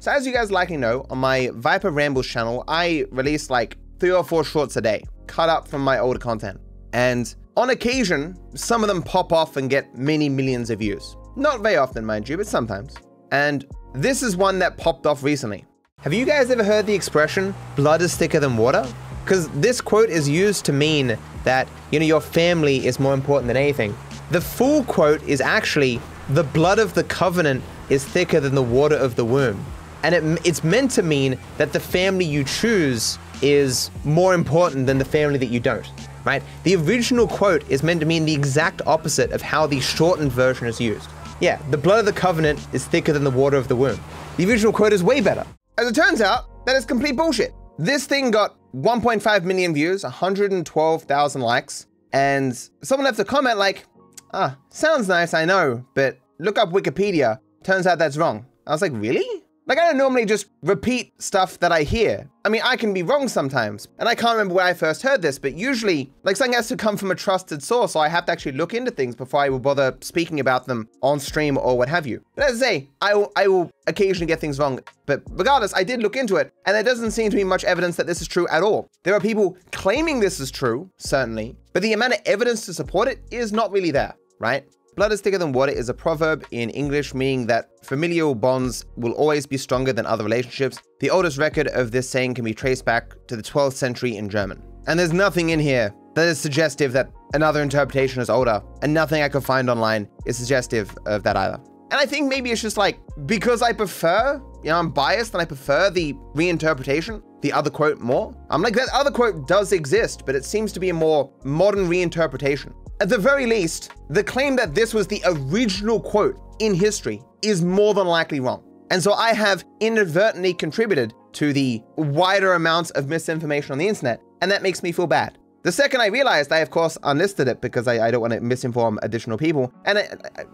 So 0.01 0.11
as 0.11 0.27
you 0.27 0.33
guys 0.33 0.51
likely 0.51 0.75
know, 0.75 1.05
on 1.09 1.19
my 1.19 1.51
Viper 1.53 1.89
Rambles 1.89 2.27
channel, 2.27 2.65
I 2.67 3.05
release 3.11 3.49
like 3.49 3.77
three 4.01 4.11
or 4.11 4.25
four 4.25 4.43
shorts 4.43 4.75
a 4.75 4.81
day, 4.81 5.05
cut 5.27 5.47
up 5.47 5.69
from 5.69 5.85
my 5.85 5.99
older 5.99 6.19
content. 6.19 6.59
And 6.91 7.33
on 7.55 7.69
occasion, 7.69 8.35
some 8.55 8.83
of 8.83 8.87
them 8.87 9.03
pop 9.03 9.31
off 9.31 9.57
and 9.57 9.69
get 9.69 9.95
many 9.95 10.27
millions 10.27 10.69
of 10.69 10.79
views. 10.79 11.15
Not 11.35 11.61
very 11.61 11.77
often, 11.77 12.05
mind 12.05 12.27
you, 12.27 12.37
but 12.37 12.47
sometimes. 12.47 12.95
And 13.31 13.65
this 13.93 14.23
is 14.23 14.35
one 14.35 14.59
that 14.59 14.77
popped 14.77 15.05
off 15.05 15.23
recently. 15.23 15.65
Have 16.01 16.13
you 16.13 16.25
guys 16.25 16.49
ever 16.49 16.63
heard 16.63 16.85
the 16.85 16.93
expression, 16.93 17.53
blood 17.75 18.01
is 18.01 18.15
thicker 18.15 18.39
than 18.39 18.57
water? 18.57 18.85
Because 19.23 19.49
this 19.49 19.81
quote 19.81 20.09
is 20.09 20.27
used 20.27 20.65
to 20.65 20.73
mean 20.73 21.17
that, 21.43 21.67
you 21.91 21.99
know, 21.99 22.05
your 22.05 22.21
family 22.21 22.85
is 22.85 22.99
more 22.99 23.13
important 23.13 23.47
than 23.47 23.57
anything. 23.57 23.95
The 24.31 24.41
full 24.41 24.83
quote 24.83 25.21
is 25.23 25.39
actually, 25.39 26.01
the 26.29 26.43
blood 26.43 26.79
of 26.79 26.93
the 26.93 27.03
covenant 27.03 27.63
is 27.89 28.03
thicker 28.03 28.39
than 28.39 28.55
the 28.55 28.63
water 28.63 28.95
of 28.95 29.15
the 29.15 29.25
womb. 29.25 29.63
And 30.01 30.15
it, 30.15 30.45
it's 30.45 30.63
meant 30.63 30.91
to 30.91 31.03
mean 31.03 31.37
that 31.57 31.71
the 31.71 31.79
family 31.79 32.25
you 32.25 32.43
choose 32.43 33.17
is 33.41 33.91
more 34.03 34.33
important 34.33 34.87
than 34.87 34.97
the 34.97 35.05
family 35.05 35.37
that 35.37 35.47
you 35.47 35.59
don't, 35.59 35.89
right? 36.25 36.43
The 36.63 36.75
original 36.75 37.27
quote 37.27 37.69
is 37.69 37.83
meant 37.83 37.99
to 38.01 38.05
mean 38.05 38.25
the 38.25 38.33
exact 38.33 38.81
opposite 38.85 39.31
of 39.31 39.41
how 39.41 39.67
the 39.67 39.79
shortened 39.79 40.31
version 40.31 40.67
is 40.67 40.79
used. 40.79 41.09
Yeah, 41.39 41.61
the 41.71 41.77
blood 41.77 41.99
of 41.99 42.05
the 42.05 42.13
covenant 42.13 42.65
is 42.73 42.85
thicker 42.85 43.13
than 43.13 43.23
the 43.23 43.31
water 43.31 43.57
of 43.57 43.67
the 43.67 43.75
womb. 43.75 43.99
The 44.37 44.49
original 44.49 44.73
quote 44.73 44.93
is 44.93 45.03
way 45.03 45.21
better. 45.21 45.45
As 45.77 45.87
it 45.87 45.95
turns 45.95 46.21
out, 46.21 46.65
that 46.65 46.75
is 46.75 46.85
complete 46.85 47.15
bullshit. 47.15 47.53
This 47.77 48.05
thing 48.05 48.31
got 48.31 48.55
1.5 48.73 49.43
million 49.43 49.73
views, 49.73 50.03
112,000 50.03 51.41
likes, 51.41 51.87
and 52.13 52.55
someone 52.83 53.05
left 53.05 53.19
a 53.19 53.25
comment 53.25 53.57
like, 53.57 53.85
ah, 54.33 54.57
sounds 54.69 55.07
nice, 55.07 55.33
I 55.33 55.45
know, 55.45 55.83
but 55.95 56.19
look 56.39 56.57
up 56.57 56.69
Wikipedia. 56.69 57.39
Turns 57.63 57.87
out 57.87 57.97
that's 57.97 58.17
wrong. 58.17 58.45
I 58.67 58.71
was 58.71 58.81
like, 58.81 58.91
really? 58.93 59.42
Like, 59.65 59.79
I 59.79 59.85
don't 59.85 59.97
normally 59.97 60.25
just 60.25 60.47
repeat 60.61 61.13
stuff 61.21 61.57
that 61.59 61.71
I 61.71 61.83
hear. 61.83 62.29
I 62.43 62.49
mean, 62.49 62.61
I 62.65 62.75
can 62.75 62.93
be 62.93 63.01
wrong 63.01 63.29
sometimes, 63.29 63.87
and 63.97 64.09
I 64.09 64.15
can't 64.15 64.33
remember 64.33 64.55
where 64.55 64.65
I 64.65 64.73
first 64.73 65.01
heard 65.01 65.21
this, 65.21 65.39
but 65.39 65.55
usually, 65.55 66.11
like, 66.23 66.35
something 66.35 66.53
has 66.53 66.67
to 66.67 66.75
come 66.75 66.97
from 66.97 67.11
a 67.11 67.15
trusted 67.15 67.63
source, 67.63 67.93
so 67.93 68.01
I 68.01 68.09
have 68.09 68.25
to 68.25 68.33
actually 68.33 68.53
look 68.53 68.73
into 68.73 68.91
things 68.91 69.15
before 69.15 69.39
I 69.39 69.47
will 69.47 69.59
bother 69.59 69.97
speaking 70.01 70.41
about 70.41 70.65
them 70.65 70.89
on 71.01 71.17
stream 71.17 71.57
or 71.57 71.77
what 71.77 71.87
have 71.87 72.05
you. 72.05 72.21
But 72.35 72.49
as 72.49 72.61
I 72.61 72.65
say, 72.65 72.89
I 73.01 73.15
will, 73.15 73.31
I 73.37 73.47
will 73.47 73.71
occasionally 73.87 74.27
get 74.27 74.41
things 74.41 74.59
wrong, 74.59 74.81
but 75.05 75.23
regardless, 75.29 75.73
I 75.73 75.85
did 75.85 76.01
look 76.01 76.17
into 76.17 76.35
it, 76.35 76.51
and 76.65 76.75
there 76.75 76.83
doesn't 76.83 77.11
seem 77.11 77.31
to 77.31 77.37
be 77.37 77.45
much 77.45 77.63
evidence 77.63 77.95
that 77.95 78.07
this 78.07 78.21
is 78.21 78.27
true 78.27 78.49
at 78.49 78.63
all. 78.63 78.89
There 79.03 79.13
are 79.13 79.21
people 79.21 79.57
claiming 79.71 80.19
this 80.19 80.41
is 80.41 80.51
true, 80.51 80.89
certainly, 80.97 81.55
but 81.71 81.81
the 81.81 81.93
amount 81.93 82.15
of 82.15 82.19
evidence 82.25 82.65
to 82.65 82.73
support 82.73 83.07
it 83.07 83.21
is 83.31 83.53
not 83.53 83.71
really 83.71 83.91
there, 83.91 84.13
right? 84.39 84.65
Blood 84.95 85.11
is 85.11 85.21
thicker 85.21 85.39
than 85.39 85.53
water 85.53 85.71
is 85.71 85.89
a 85.89 85.93
proverb 85.93 86.45
in 86.51 86.69
English 86.69 87.15
meaning 87.15 87.47
that 87.47 87.71
familial 87.83 88.35
bonds 88.35 88.85
will 88.95 89.13
always 89.13 89.47
be 89.47 89.57
stronger 89.57 89.91
than 89.91 90.05
other 90.05 90.23
relationships. 90.23 90.79
The 90.99 91.09
oldest 91.09 91.39
record 91.39 91.67
of 91.69 91.89
this 91.91 92.07
saying 92.07 92.35
can 92.35 92.45
be 92.45 92.53
traced 92.53 92.85
back 92.85 93.15
to 93.27 93.35
the 93.35 93.41
12th 93.41 93.73
century 93.73 94.17
in 94.17 94.29
German. 94.29 94.61
And 94.85 94.99
there's 94.99 95.11
nothing 95.11 95.49
in 95.49 95.59
here 95.59 95.91
that 96.13 96.27
is 96.27 96.37
suggestive 96.37 96.93
that 96.93 97.11
another 97.33 97.63
interpretation 97.63 98.21
is 98.21 98.29
older, 98.29 98.61
and 98.83 98.93
nothing 98.93 99.23
I 99.23 99.29
could 99.29 99.43
find 99.43 99.67
online 99.67 100.07
is 100.27 100.37
suggestive 100.37 100.95
of 101.07 101.23
that 101.23 101.35
either. 101.37 101.59
And 101.89 101.99
I 101.99 102.05
think 102.05 102.29
maybe 102.29 102.51
it's 102.51 102.61
just 102.61 102.77
like, 102.77 102.99
because 103.25 103.63
I 103.63 103.73
prefer, 103.73 104.39
you 104.63 104.69
know, 104.69 104.77
I'm 104.77 104.91
biased 104.91 105.33
and 105.33 105.41
I 105.41 105.45
prefer 105.45 105.89
the 105.89 106.13
reinterpretation, 106.35 107.23
the 107.41 107.51
other 107.51 107.71
quote 107.71 107.99
more. 107.99 108.35
I'm 108.51 108.61
like, 108.61 108.75
that 108.75 108.89
other 108.93 109.11
quote 109.11 109.47
does 109.47 109.71
exist, 109.71 110.23
but 110.25 110.35
it 110.35 110.45
seems 110.45 110.71
to 110.73 110.79
be 110.79 110.89
a 110.89 110.93
more 110.93 111.31
modern 111.43 111.87
reinterpretation. 111.87 112.73
At 113.03 113.09
the 113.09 113.17
very 113.17 113.45
least, 113.45 113.91
the 114.09 114.23
claim 114.23 114.55
that 114.55 114.73
this 114.73 114.93
was 114.93 115.07
the 115.07 115.21
original 115.25 115.99
quote 115.99 116.39
in 116.59 116.73
history 116.73 117.21
is 117.41 117.61
more 117.61 117.93
than 117.93 118.07
likely 118.07 118.39
wrong. 118.39 118.63
And 118.91 119.03
so 119.03 119.11
I 119.11 119.33
have 119.33 119.65
inadvertently 119.81 120.53
contributed 120.53 121.13
to 121.33 121.51
the 121.51 121.83
wider 121.97 122.53
amounts 122.53 122.91
of 122.91 123.09
misinformation 123.09 123.73
on 123.73 123.77
the 123.77 123.89
internet, 123.89 124.21
and 124.41 124.49
that 124.49 124.63
makes 124.63 124.81
me 124.81 124.93
feel 124.93 125.05
bad. 125.05 125.37
The 125.63 125.71
second 125.73 125.99
I 125.99 126.05
realized, 126.05 126.53
I 126.53 126.59
of 126.59 126.69
course 126.69 126.97
unlisted 127.03 127.49
it 127.49 127.59
because 127.59 127.89
I, 127.89 128.07
I 128.07 128.09
don't 128.09 128.21
want 128.21 128.31
to 128.31 128.39
misinform 128.39 128.97
additional 129.01 129.37
people. 129.37 129.73
And 129.83 129.97
I, 129.97 130.07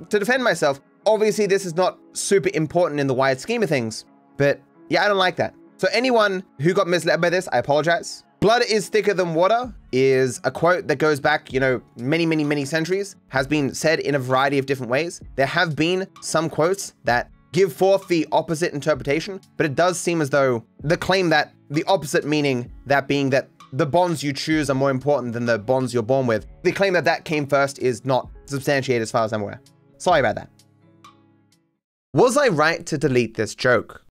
to 0.10 0.18
defend 0.18 0.44
myself, 0.44 0.82
obviously 1.06 1.46
this 1.46 1.68
is 1.68 1.75
not 1.75 2.00
super 2.13 2.50
important 2.56 3.00
in 3.00 3.06
the 3.06 3.13
wide 3.13 3.39
scheme 3.39 3.62
of 3.62 3.70
things, 3.70 4.06
but 4.38 4.60
yeah, 4.89 5.06
I 5.06 5.08
don't 5.08 5.18
like 5.18 5.36
that. 5.36 5.53
So 5.77 5.88
anyone 5.94 6.44
who 6.60 6.74
got 6.74 6.88
misled 6.88 7.22
by 7.22 7.29
this, 7.29 7.48
I 7.51 7.60
apologize. 7.60 8.24
Blood 8.39 8.63
is 8.69 8.88
thicker 8.88 9.13
than 9.13 9.34
water 9.34 9.74
is 9.91 10.39
a 10.46 10.51
quote 10.51 10.88
that 10.88 10.96
goes 10.96 11.19
back, 11.19 11.51
you 11.51 11.60
know, 11.60 11.81
many, 11.98 12.25
many, 12.25 12.46
many 12.46 12.63
centuries, 12.63 13.17
has 13.27 13.46
been 13.46 13.74
said 13.74 14.00
in 14.00 14.15
a 14.15 14.19
variety 14.19 14.58
of 14.58 14.65
different 14.65 14.89
ways. 14.89 15.19
There 15.36 15.46
have 15.46 15.75
been 15.75 16.08
some 16.22 16.50
quotes 16.50 16.93
that 17.03 17.29
give 17.51 17.74
forth 17.74 18.08
the 18.08 18.25
opposite 18.31 18.74
interpretation, 18.74 19.41
but 19.58 19.65
it 19.65 19.75
does 19.75 20.00
seem 20.00 20.22
as 20.22 20.29
though 20.29 20.63
the 20.84 20.96
claim 20.96 21.27
that 21.29 21.53
the 21.69 21.84
opposite 21.84 22.25
meaning, 22.25 22.72
that 22.86 23.10
being 23.10 23.29
that 23.31 23.50
the 23.74 23.86
bonds 23.86 24.24
you 24.24 24.31
choose 24.31 24.69
are 24.69 24.75
more 24.75 24.89
important 24.89 25.34
than 25.34 25.46
the 25.46 25.60
bonds 25.60 25.93
you're 25.93 26.01
born 26.01 26.25
with, 26.25 26.48
the 26.63 26.72
claim 26.72 26.93
that 26.93 27.03
that 27.03 27.25
came 27.25 27.46
first 27.46 27.79
is 27.79 28.05
not 28.05 28.29
substantiated 28.46 29.01
as 29.01 29.12
far 29.12 29.25
as 29.25 29.34
I'm 29.34 29.41
aware. 29.41 29.60
Sorry 29.98 30.22
about 30.22 30.36
that. 30.36 30.50
Was 32.13 32.38
I 32.38 32.48
right 32.48 32.86
to 32.86 32.98
delete 32.98 33.36
this 33.36 33.53
joke? 33.53 34.05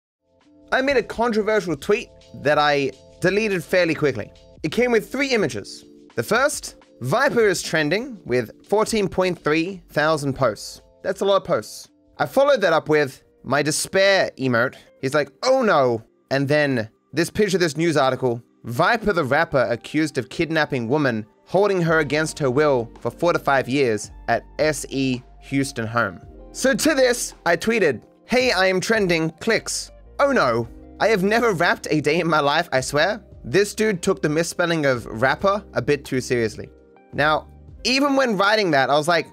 I 0.71 0.81
made 0.81 0.97
a 0.97 1.03
controversial 1.03 1.77
tweet 1.77 2.09
that 2.41 2.57
I 2.57 2.91
deleted 3.25 3.63
fairly 3.63 3.95
quickly. 3.95 4.31
It 4.61 4.71
came 4.71 4.91
with 4.91 5.11
three 5.11 5.29
images. 5.29 5.83
The 6.13 6.21
first, 6.21 6.75
Viper 7.01 7.47
is 7.47 7.63
trending 7.63 8.19
with 8.23 8.51
14.3 8.69 9.81
thousand 9.89 10.33
posts. 10.35 10.83
That's 11.01 11.21
a 11.21 11.25
lot 11.25 11.37
of 11.37 11.43
posts. 11.43 11.89
I 12.19 12.27
followed 12.27 12.61
that 12.61 12.71
up 12.71 12.87
with 12.87 13.23
my 13.43 13.63
despair 13.63 14.29
emote. 14.37 14.75
He's 15.01 15.15
like, 15.15 15.31
oh 15.41 15.63
no. 15.63 16.03
And 16.29 16.47
then 16.47 16.87
this 17.13 17.31
picture, 17.31 17.57
this 17.57 17.75
news 17.75 17.97
article, 17.97 18.43
Viper 18.65 19.11
the 19.11 19.23
rapper 19.23 19.65
accused 19.71 20.19
of 20.19 20.29
kidnapping 20.29 20.87
woman, 20.87 21.25
holding 21.45 21.81
her 21.81 21.97
against 21.97 22.37
her 22.37 22.51
will 22.51 22.91
for 22.99 23.09
four 23.09 23.33
to 23.33 23.39
five 23.39 23.67
years 23.67 24.11
at 24.27 24.43
SE 24.59 25.23
Houston 25.41 25.87
home. 25.87 26.21
So 26.51 26.75
to 26.75 26.93
this, 26.93 27.33
I 27.43 27.57
tweeted, 27.57 28.03
hey, 28.25 28.51
I 28.51 28.67
am 28.67 28.79
trending, 28.79 29.31
clicks. 29.39 29.89
Oh 30.19 30.31
no, 30.31 30.67
I 30.97 31.07
have 31.09 31.23
never 31.23 31.51
rapped 31.51 31.87
a 31.91 31.99
day 31.99 32.21
in 32.21 32.27
my 32.27 32.39
life, 32.39 32.69
I 32.71 32.79
swear. 32.79 33.21
This 33.43 33.75
dude 33.75 34.01
took 34.01 34.21
the 34.21 34.29
misspelling 34.29 34.85
of 34.85 35.05
rapper 35.05 35.63
a 35.73 35.81
bit 35.81 36.05
too 36.05 36.21
seriously. 36.21 36.69
Now, 37.11 37.47
even 37.83 38.15
when 38.15 38.37
writing 38.37 38.71
that, 38.71 38.89
I 38.89 38.95
was 38.95 39.07
like, 39.07 39.27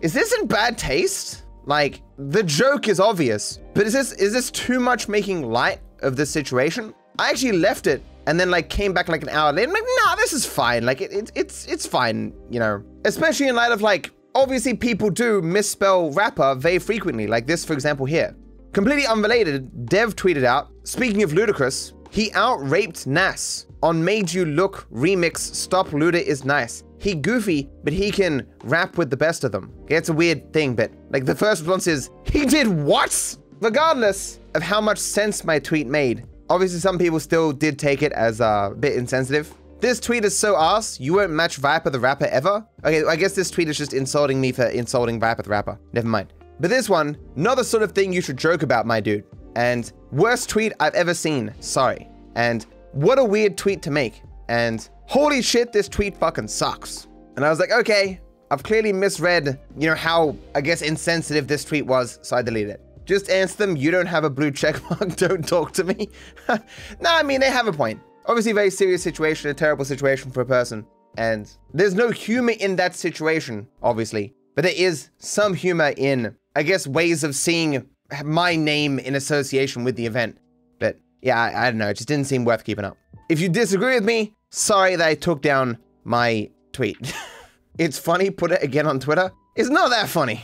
is 0.00 0.12
this 0.12 0.32
in 0.34 0.46
bad 0.46 0.78
taste? 0.78 1.44
Like, 1.66 2.00
the 2.16 2.44
joke 2.44 2.86
is 2.86 3.00
obvious, 3.00 3.58
but 3.74 3.86
is 3.86 3.92
this 3.92 4.12
is 4.12 4.32
this 4.32 4.50
too 4.52 4.78
much 4.80 5.08
making 5.08 5.42
light 5.42 5.80
of 6.00 6.16
this 6.16 6.30
situation? 6.30 6.94
I 7.18 7.30
actually 7.30 7.52
left 7.52 7.88
it 7.88 8.00
and 8.26 8.38
then 8.38 8.50
like 8.50 8.68
came 8.68 8.92
back 8.92 9.08
like 9.08 9.22
an 9.22 9.28
hour 9.30 9.52
later. 9.52 9.68
I'm 9.68 9.74
like, 9.74 9.84
nah, 10.04 10.14
this 10.14 10.32
is 10.32 10.46
fine. 10.46 10.86
Like 10.86 11.00
it, 11.00 11.12
it, 11.12 11.32
it's 11.34 11.66
it's 11.66 11.86
fine, 11.86 12.32
you 12.50 12.60
know. 12.60 12.84
Especially 13.04 13.48
in 13.48 13.56
light 13.56 13.72
of 13.72 13.82
like 13.82 14.12
obviously 14.34 14.74
people 14.74 15.10
do 15.10 15.42
misspell 15.42 16.12
rapper 16.12 16.54
very 16.54 16.78
frequently. 16.78 17.26
Like 17.26 17.46
this, 17.46 17.64
for 17.64 17.72
example, 17.72 18.06
here. 18.06 18.36
Completely 18.72 19.06
unrelated, 19.06 19.86
Dev 19.86 20.14
tweeted 20.14 20.44
out, 20.44 20.68
speaking 20.84 21.22
of 21.22 21.30
Ludacris, 21.30 21.92
he 22.10 22.30
out 22.32 22.56
raped 22.68 23.06
Nas 23.06 23.66
on 23.82 24.04
Made 24.04 24.32
You 24.32 24.44
Look 24.44 24.86
remix 24.92 25.38
Stop 25.38 25.88
Luda 25.88 26.20
is 26.20 26.44
nice. 26.44 26.84
He 26.98 27.14
goofy, 27.14 27.68
but 27.84 27.92
he 27.92 28.10
can 28.10 28.46
rap 28.64 28.98
with 28.98 29.08
the 29.10 29.16
best 29.16 29.44
of 29.44 29.52
them. 29.52 29.72
Okay, 29.84 29.96
it's 29.96 30.08
a 30.08 30.12
weird 30.12 30.52
thing, 30.52 30.74
but 30.74 30.90
like 31.10 31.24
the 31.24 31.34
first 31.34 31.62
response 31.62 31.86
is, 31.86 32.10
he 32.24 32.44
did 32.44 32.66
what? 32.66 33.36
Regardless 33.60 34.40
of 34.54 34.62
how 34.62 34.80
much 34.80 34.98
sense 34.98 35.44
my 35.44 35.58
tweet 35.58 35.86
made, 35.86 36.26
obviously 36.50 36.80
some 36.80 36.98
people 36.98 37.20
still 37.20 37.52
did 37.52 37.78
take 37.78 38.02
it 38.02 38.12
as 38.12 38.40
a 38.40 38.74
bit 38.78 38.96
insensitive. 38.96 39.52
This 39.80 40.00
tweet 40.00 40.24
is 40.24 40.36
so 40.36 40.56
ass, 40.56 40.98
you 40.98 41.14
won't 41.14 41.30
match 41.30 41.56
Viper 41.56 41.90
the 41.90 42.00
rapper 42.00 42.26
ever? 42.26 42.66
Okay, 42.84 43.04
I 43.04 43.16
guess 43.16 43.34
this 43.34 43.50
tweet 43.50 43.68
is 43.68 43.78
just 43.78 43.92
insulting 43.92 44.40
me 44.40 44.50
for 44.52 44.66
insulting 44.66 45.20
Viper 45.20 45.42
the 45.42 45.50
rapper. 45.50 45.78
Never 45.92 46.08
mind. 46.08 46.32
But 46.60 46.70
this 46.70 46.88
one, 46.88 47.16
not 47.36 47.56
the 47.56 47.64
sort 47.64 47.82
of 47.82 47.92
thing 47.92 48.12
you 48.12 48.20
should 48.20 48.36
joke 48.36 48.62
about, 48.62 48.86
my 48.86 49.00
dude. 49.00 49.24
And 49.54 49.92
worst 50.12 50.48
tweet 50.48 50.72
I've 50.80 50.94
ever 50.94 51.14
seen, 51.14 51.52
sorry. 51.60 52.08
And 52.34 52.66
what 52.92 53.18
a 53.18 53.24
weird 53.24 53.56
tweet 53.56 53.82
to 53.82 53.90
make. 53.90 54.22
And 54.48 54.88
holy 55.06 55.42
shit, 55.42 55.72
this 55.72 55.88
tweet 55.88 56.16
fucking 56.16 56.48
sucks. 56.48 57.06
And 57.36 57.44
I 57.44 57.50
was 57.50 57.60
like, 57.60 57.70
okay, 57.70 58.20
I've 58.50 58.62
clearly 58.62 58.92
misread, 58.92 59.58
you 59.76 59.88
know, 59.88 59.94
how, 59.94 60.36
I 60.54 60.60
guess, 60.60 60.82
insensitive 60.82 61.46
this 61.46 61.64
tweet 61.64 61.86
was, 61.86 62.18
so 62.22 62.36
I 62.36 62.42
deleted 62.42 62.70
it. 62.70 62.80
Just 63.04 63.30
answer 63.30 63.56
them, 63.58 63.76
you 63.76 63.90
don't 63.90 64.06
have 64.06 64.24
a 64.24 64.30
blue 64.30 64.50
check 64.50 64.80
mark, 64.90 65.16
don't 65.16 65.46
talk 65.46 65.72
to 65.72 65.84
me. 65.84 66.08
no, 66.48 66.58
I 67.04 67.22
mean, 67.22 67.40
they 67.40 67.50
have 67.50 67.68
a 67.68 67.72
point. 67.72 68.00
Obviously, 68.26 68.52
very 68.52 68.70
serious 68.70 69.02
situation, 69.02 69.50
a 69.50 69.54
terrible 69.54 69.84
situation 69.84 70.30
for 70.30 70.40
a 70.40 70.46
person. 70.46 70.86
And 71.16 71.50
there's 71.72 71.94
no 71.94 72.10
humor 72.10 72.52
in 72.52 72.76
that 72.76 72.94
situation, 72.94 73.66
obviously. 73.82 74.34
But 74.54 74.64
there 74.64 74.74
is 74.76 75.10
some 75.18 75.54
humor 75.54 75.94
in, 75.96 76.34
I 76.58 76.64
guess, 76.64 76.88
ways 76.88 77.22
of 77.22 77.36
seeing 77.36 77.88
my 78.24 78.56
name 78.56 78.98
in 78.98 79.14
association 79.14 79.84
with 79.84 79.94
the 79.94 80.04
event. 80.06 80.38
But 80.80 80.98
yeah, 81.22 81.40
I, 81.40 81.66
I 81.66 81.70
don't 81.70 81.78
know. 81.78 81.88
It 81.88 81.94
just 81.94 82.08
didn't 82.08 82.26
seem 82.26 82.44
worth 82.44 82.64
keeping 82.64 82.84
up. 82.84 82.96
If 83.28 83.38
you 83.38 83.48
disagree 83.48 83.94
with 83.94 84.04
me, 84.04 84.34
sorry 84.50 84.96
that 84.96 85.06
I 85.06 85.14
took 85.14 85.40
down 85.40 85.78
my 86.02 86.50
tweet. 86.72 87.14
it's 87.78 87.96
funny, 87.96 88.30
put 88.30 88.50
it 88.50 88.60
again 88.60 88.88
on 88.88 88.98
Twitter. 88.98 89.30
It's 89.54 89.68
not 89.68 89.90
that 89.90 90.08
funny. 90.08 90.42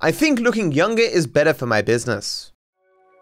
I 0.00 0.10
think 0.10 0.40
looking 0.40 0.72
younger 0.72 1.04
is 1.04 1.28
better 1.28 1.54
for 1.54 1.66
my 1.66 1.80
business. 1.80 2.50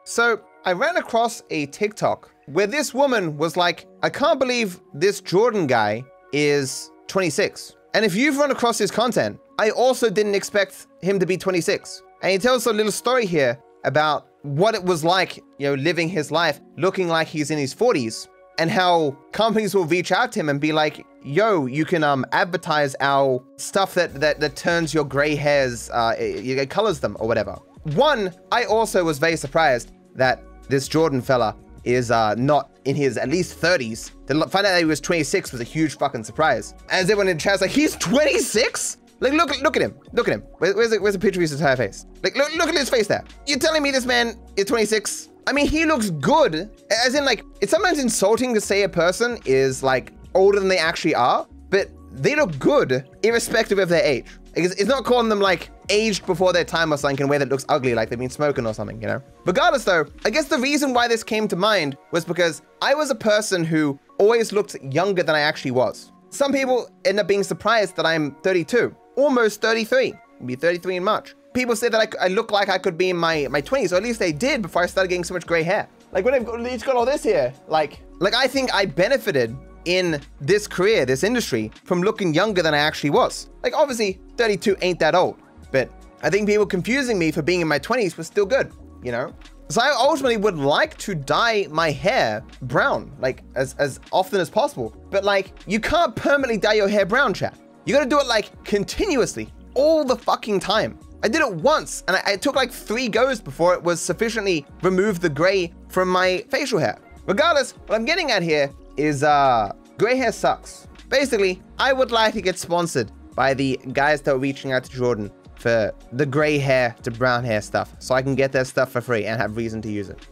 So 0.05 0.41
I 0.65 0.73
ran 0.73 0.97
across 0.97 1.43
a 1.51 1.67
TikTok 1.67 2.31
where 2.47 2.67
this 2.67 2.95
woman 2.95 3.37
was 3.37 3.55
like, 3.55 3.87
I 4.03 4.09
can't 4.09 4.41
believe 4.41 4.81
this 4.95 5.21
Jordan 5.21 5.67
guy 5.67 6.05
is 6.33 6.91
26. 7.09 7.77
And 7.93 8.07
if 8.07 8.15
you've 8.15 8.39
run 8.39 8.51
across 8.51 8.79
his 8.79 8.91
content, 8.91 9.39
I 9.59 9.71
also 9.71 10.09
didn't 10.09 10.35
expect 10.35 10.87
him 11.03 11.19
to 11.19 11.27
be 11.27 11.37
26. 11.37 12.03
And 12.23 12.33
he 12.33 12.39
tells 12.39 12.67
a 12.67 12.73
little 12.73 12.93
story 12.93 13.27
here 13.27 13.59
about 13.85 14.29
what 14.43 14.75
it 14.75 14.83
was 14.83 15.03
like, 15.03 15.37
you 15.59 15.69
know, 15.69 15.75
living 15.75 16.09
his 16.09 16.31
life 16.31 16.61
looking 16.77 17.09
like 17.09 17.27
he's 17.27 17.51
in 17.51 17.59
his 17.59 17.75
40s 17.75 18.29
and 18.59 18.71
how 18.71 19.17
companies 19.33 19.75
will 19.75 19.85
reach 19.85 20.13
out 20.13 20.33
to 20.33 20.41
him 20.41 20.49
and 20.49 20.61
be 20.61 20.73
like, 20.73 21.05
yo, 21.25 21.67
you 21.67 21.85
can 21.85 22.05
um, 22.05 22.25
advertise 22.33 22.95
our 23.01 23.43
stuff 23.57 23.95
that, 23.95 24.15
that, 24.21 24.41
that 24.41 24.57
turns 24.57 24.95
your 24.95 25.05
gray 25.05 25.35
hairs, 25.35 25.91
uh, 25.91 26.15
it, 26.19 26.47
it 26.47 26.71
colors 26.71 27.01
them 27.01 27.17
or 27.21 27.27
whatever. 27.27 27.53
One, 27.95 28.35
I 28.53 28.65
also 28.65 29.05
was 29.05 29.19
very 29.19 29.37
surprised 29.37 29.93
that 30.15 30.43
this 30.69 30.89
Jordan 30.89 31.21
fella 31.21 31.57
is 31.85 32.11
uh, 32.11 32.35
not 32.35 32.71
in 32.85 32.97
his 32.97 33.17
at 33.17 33.29
least 33.29 33.61
30s. 33.61 34.11
To 34.27 34.35
find 34.49 34.67
out 34.67 34.73
that 34.73 34.79
he 34.79 34.85
was 34.85 35.01
26 35.01 35.53
was 35.53 35.61
a 35.61 35.65
huge 35.65 35.97
fucking 35.97 36.25
surprise. 36.25 36.75
As 36.91 37.05
everyone 37.05 37.29
in 37.29 37.39
chat's 37.39 37.61
like, 37.61 37.71
he's 37.71 37.97
26? 37.97 38.99
Like, 39.21 39.33
look, 39.33 39.61
look 39.63 39.77
at 39.77 39.83
him. 39.83 39.95
Look 40.13 40.29
at 40.29 40.35
him. 40.35 40.43
Where, 40.59 40.75
where's, 40.75 40.91
the, 40.91 41.01
where's 41.01 41.15
the 41.15 41.21
picture 41.21 41.41
of 41.41 41.43
his 41.43 41.53
entire 41.53 41.77
face? 41.77 42.07
Like, 42.23 42.37
look, 42.37 42.55
look 42.57 42.69
at 42.69 42.75
his 42.75 42.89
face 42.89 43.09
there. 43.09 43.25
You're 43.47 43.59
telling 43.59 43.83
me 43.83 43.91
this 43.91 44.07
man 44.07 44.37
is 44.57 44.67
26? 44.67 45.31
I 45.47 45.53
mean, 45.53 45.67
he 45.67 45.85
looks 45.87 46.11
good. 46.11 46.71
As 47.05 47.15
in, 47.15 47.25
like, 47.25 47.45
it's 47.61 47.73
sometimes 47.73 47.99
insulting 47.99 48.55
to 48.55 48.61
say 48.61 48.83
a 48.83 48.89
person 48.89 49.39
is, 49.45 49.83
like, 49.83 50.13
older 50.35 50.61
than 50.61 50.69
they 50.69 50.79
actually 50.79 51.15
are, 51.15 51.47
but 51.71 51.89
they 52.13 52.37
look 52.37 52.59
good 52.59 53.09
irrespective 53.23 53.79
of 53.79 53.89
their 53.89 54.05
age. 54.05 54.27
It's 54.55 54.87
not 54.87 55.05
calling 55.05 55.29
them, 55.29 55.41
like, 55.41 55.71
aged 55.89 56.27
before 56.27 56.53
their 56.53 56.65
time 56.65 56.93
or 56.93 56.97
something 56.97 57.19
in 57.19 57.25
a 57.25 57.29
way 57.29 57.39
that 57.39 57.49
looks 57.49 57.65
ugly, 57.69 57.95
like 57.95 58.11
they've 58.11 58.19
been 58.19 58.29
smoking 58.29 58.67
or 58.67 58.75
something, 58.75 59.01
you 59.01 59.07
know? 59.07 59.23
Regardless, 59.47 59.85
though, 59.85 60.05
I 60.25 60.31
guess 60.31 60.47
the 60.47 60.59
reason 60.59 60.93
why 60.93 61.09
this 61.09 61.23
came 61.23 61.49
to 61.49 61.57
mind 61.57 61.97
was 62.13 62.25
because 62.25 62.63
I 62.83 62.95
was 62.95 63.11
a 63.11 63.15
person 63.15 63.65
who 63.65 63.99
always 64.19 64.53
looked 64.53 64.77
younger 64.83 65.23
than 65.23 65.35
I 65.35 65.41
actually 65.41 65.71
was. 65.71 66.13
Some 66.31 66.53
people 66.53 66.91
end 67.05 67.19
up 67.21 67.27
being 67.27 67.43
surprised 67.43 67.97
that 67.97 68.05
I'm 68.05 68.35
32, 68.43 68.95
almost 69.19 69.61
33, 69.61 70.15
I'll 70.15 70.47
be 70.47 70.55
33 70.55 70.97
in 70.97 71.05
March. 71.05 71.35
People 71.53 71.75
say 71.75 71.89
that 71.89 72.15
I, 72.21 72.27
I, 72.27 72.29
look 72.29 72.53
like 72.53 72.69
I 72.69 72.79
could 72.79 72.97
be 72.97 73.11
in 73.11 73.17
my, 73.17 73.49
my 73.51 73.61
20s, 73.61 73.93
or 73.93 73.97
at 73.97 74.03
least 74.03 74.21
they 74.21 74.33
did 74.33 74.63
before 74.63 74.83
I 74.83 74.87
started 74.87 75.09
getting 75.09 75.25
so 75.25 75.35
much 75.35 75.47
gray 75.47 75.65
hair. 75.65 75.89
Like 76.13 76.25
when 76.25 76.35
I've 76.35 76.47
got, 76.47 76.61
it's 76.61 76.85
got 76.85 76.95
all 76.95 77.05
this 77.05 77.25
here, 77.25 77.53
like, 77.67 78.01
like 78.21 78.35
I 78.35 78.47
think 78.47 78.73
I 78.73 78.87
benefited 78.87 79.57
in 79.85 80.21
this 80.41 80.69
career, 80.69 81.05
this 81.05 81.25
industry, 81.25 81.73
from 81.85 82.03
looking 82.03 82.33
younger 82.33 82.63
than 82.63 82.75
I 82.75 82.79
actually 82.79 83.11
was. 83.11 83.49
Like, 83.63 83.75
obviously, 83.75 84.21
32 84.37 84.77
ain't 84.83 85.01
that 85.01 85.15
old, 85.15 85.39
but 85.73 85.91
I 86.23 86.31
think 86.31 86.47
people 86.47 86.67
confusing 86.67 87.19
me 87.19 87.33
for 87.33 87.43
being 87.43 87.61
in 87.61 87.69
my 87.69 87.79
20s 87.79 88.17
was 88.17 88.27
still 88.27 88.47
good, 88.47 88.71
you 89.03 89.13
know? 89.13 89.35
So 89.71 89.83
I 89.83 89.95
ultimately 89.99 90.37
would 90.37 90.57
like 90.57 90.97
to 90.99 91.15
dye 91.15 91.67
my 91.71 91.91
hair 91.91 92.45
brown, 92.63 93.11
like, 93.19 93.43
as, 93.55 93.75
as 93.75 93.99
often 94.13 94.41
as 94.41 94.49
possible. 94.49 94.95
But, 95.11 95.25
like, 95.25 95.53
you 95.67 95.81
can't 95.81 96.15
permanently 96.15 96.59
dye 96.59 96.75
your 96.75 96.89
hair 96.89 97.05
brown, 97.05 97.35
chat. 97.35 97.57
You 97.89 97.95
gotta 97.95 98.07
do 98.07 98.21
it, 98.21 98.27
like, 98.27 98.65
continuously, 98.65 99.51
all 99.73 100.05
the 100.05 100.15
fucking 100.15 100.61
time. 100.61 100.99
I 101.23 101.29
did 101.29 101.41
it 101.41 101.51
once, 101.51 102.05
and 102.07 102.19
I, 102.19 102.33
it 102.33 102.43
took 102.43 102.55
like 102.55 102.71
three 102.71 103.09
goes 103.09 103.41
before 103.41 103.73
it 103.73 103.83
was 103.83 103.99
sufficiently 103.99 104.67
removed 104.83 105.23
the 105.23 105.31
gray 105.31 105.73
from 105.89 106.11
my 106.11 106.45
facial 106.51 106.79
hair. 106.79 106.99
Regardless, 107.25 107.73
what 107.87 107.97
I'm 107.97 108.05
getting 108.05 108.31
at 108.31 108.43
here 108.43 108.71
is 108.99 109.23
uh, 109.23 109.73
gray 109.97 110.17
hair 110.17 110.33
sucks. 110.33 110.87
Basically, 111.09 111.63
I 111.79 111.95
would 111.95 112.13
like 112.13 112.35
to 112.35 112.43
get 112.43 112.59
sponsored 112.59 113.11
by 113.35 113.55
the 113.55 113.81
guys 113.95 114.21
that 114.21 114.35
are 114.35 114.39
reaching 114.39 114.73
out 114.73 114.85
to 114.85 114.91
Jordan 114.91 115.31
for 115.55 115.95
the 116.13 116.27
gray 116.27 116.59
hair 116.59 116.95
to 117.05 117.11
brown 117.11 117.43
hair 117.43 117.63
stuff 117.63 117.95
so 118.01 118.15
I 118.15 118.21
can 118.21 118.35
get 118.35 118.53
their 118.53 118.67
stuff 118.67 118.93
for 118.93 119.01
free 119.01 119.25
and 119.25 119.41
have 119.41 119.57
reason 119.57 119.81
to 119.81 119.91
use 119.91 120.11
it. 120.11 120.27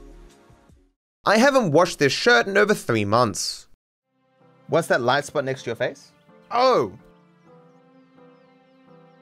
I 1.25 1.39
haven't 1.39 1.73
washed 1.73 2.01
this 2.01 2.13
shirt 2.13 2.49
in 2.49 2.59
over 2.59 2.75
three 2.75 3.07
months. 3.07 3.69
What's 4.69 4.89
that 4.89 5.01
light 5.01 5.25
spot 5.25 5.47
next 5.47 5.63
to 5.63 5.71
your 5.71 5.77
face? 5.77 6.13
Oh! 6.51 6.93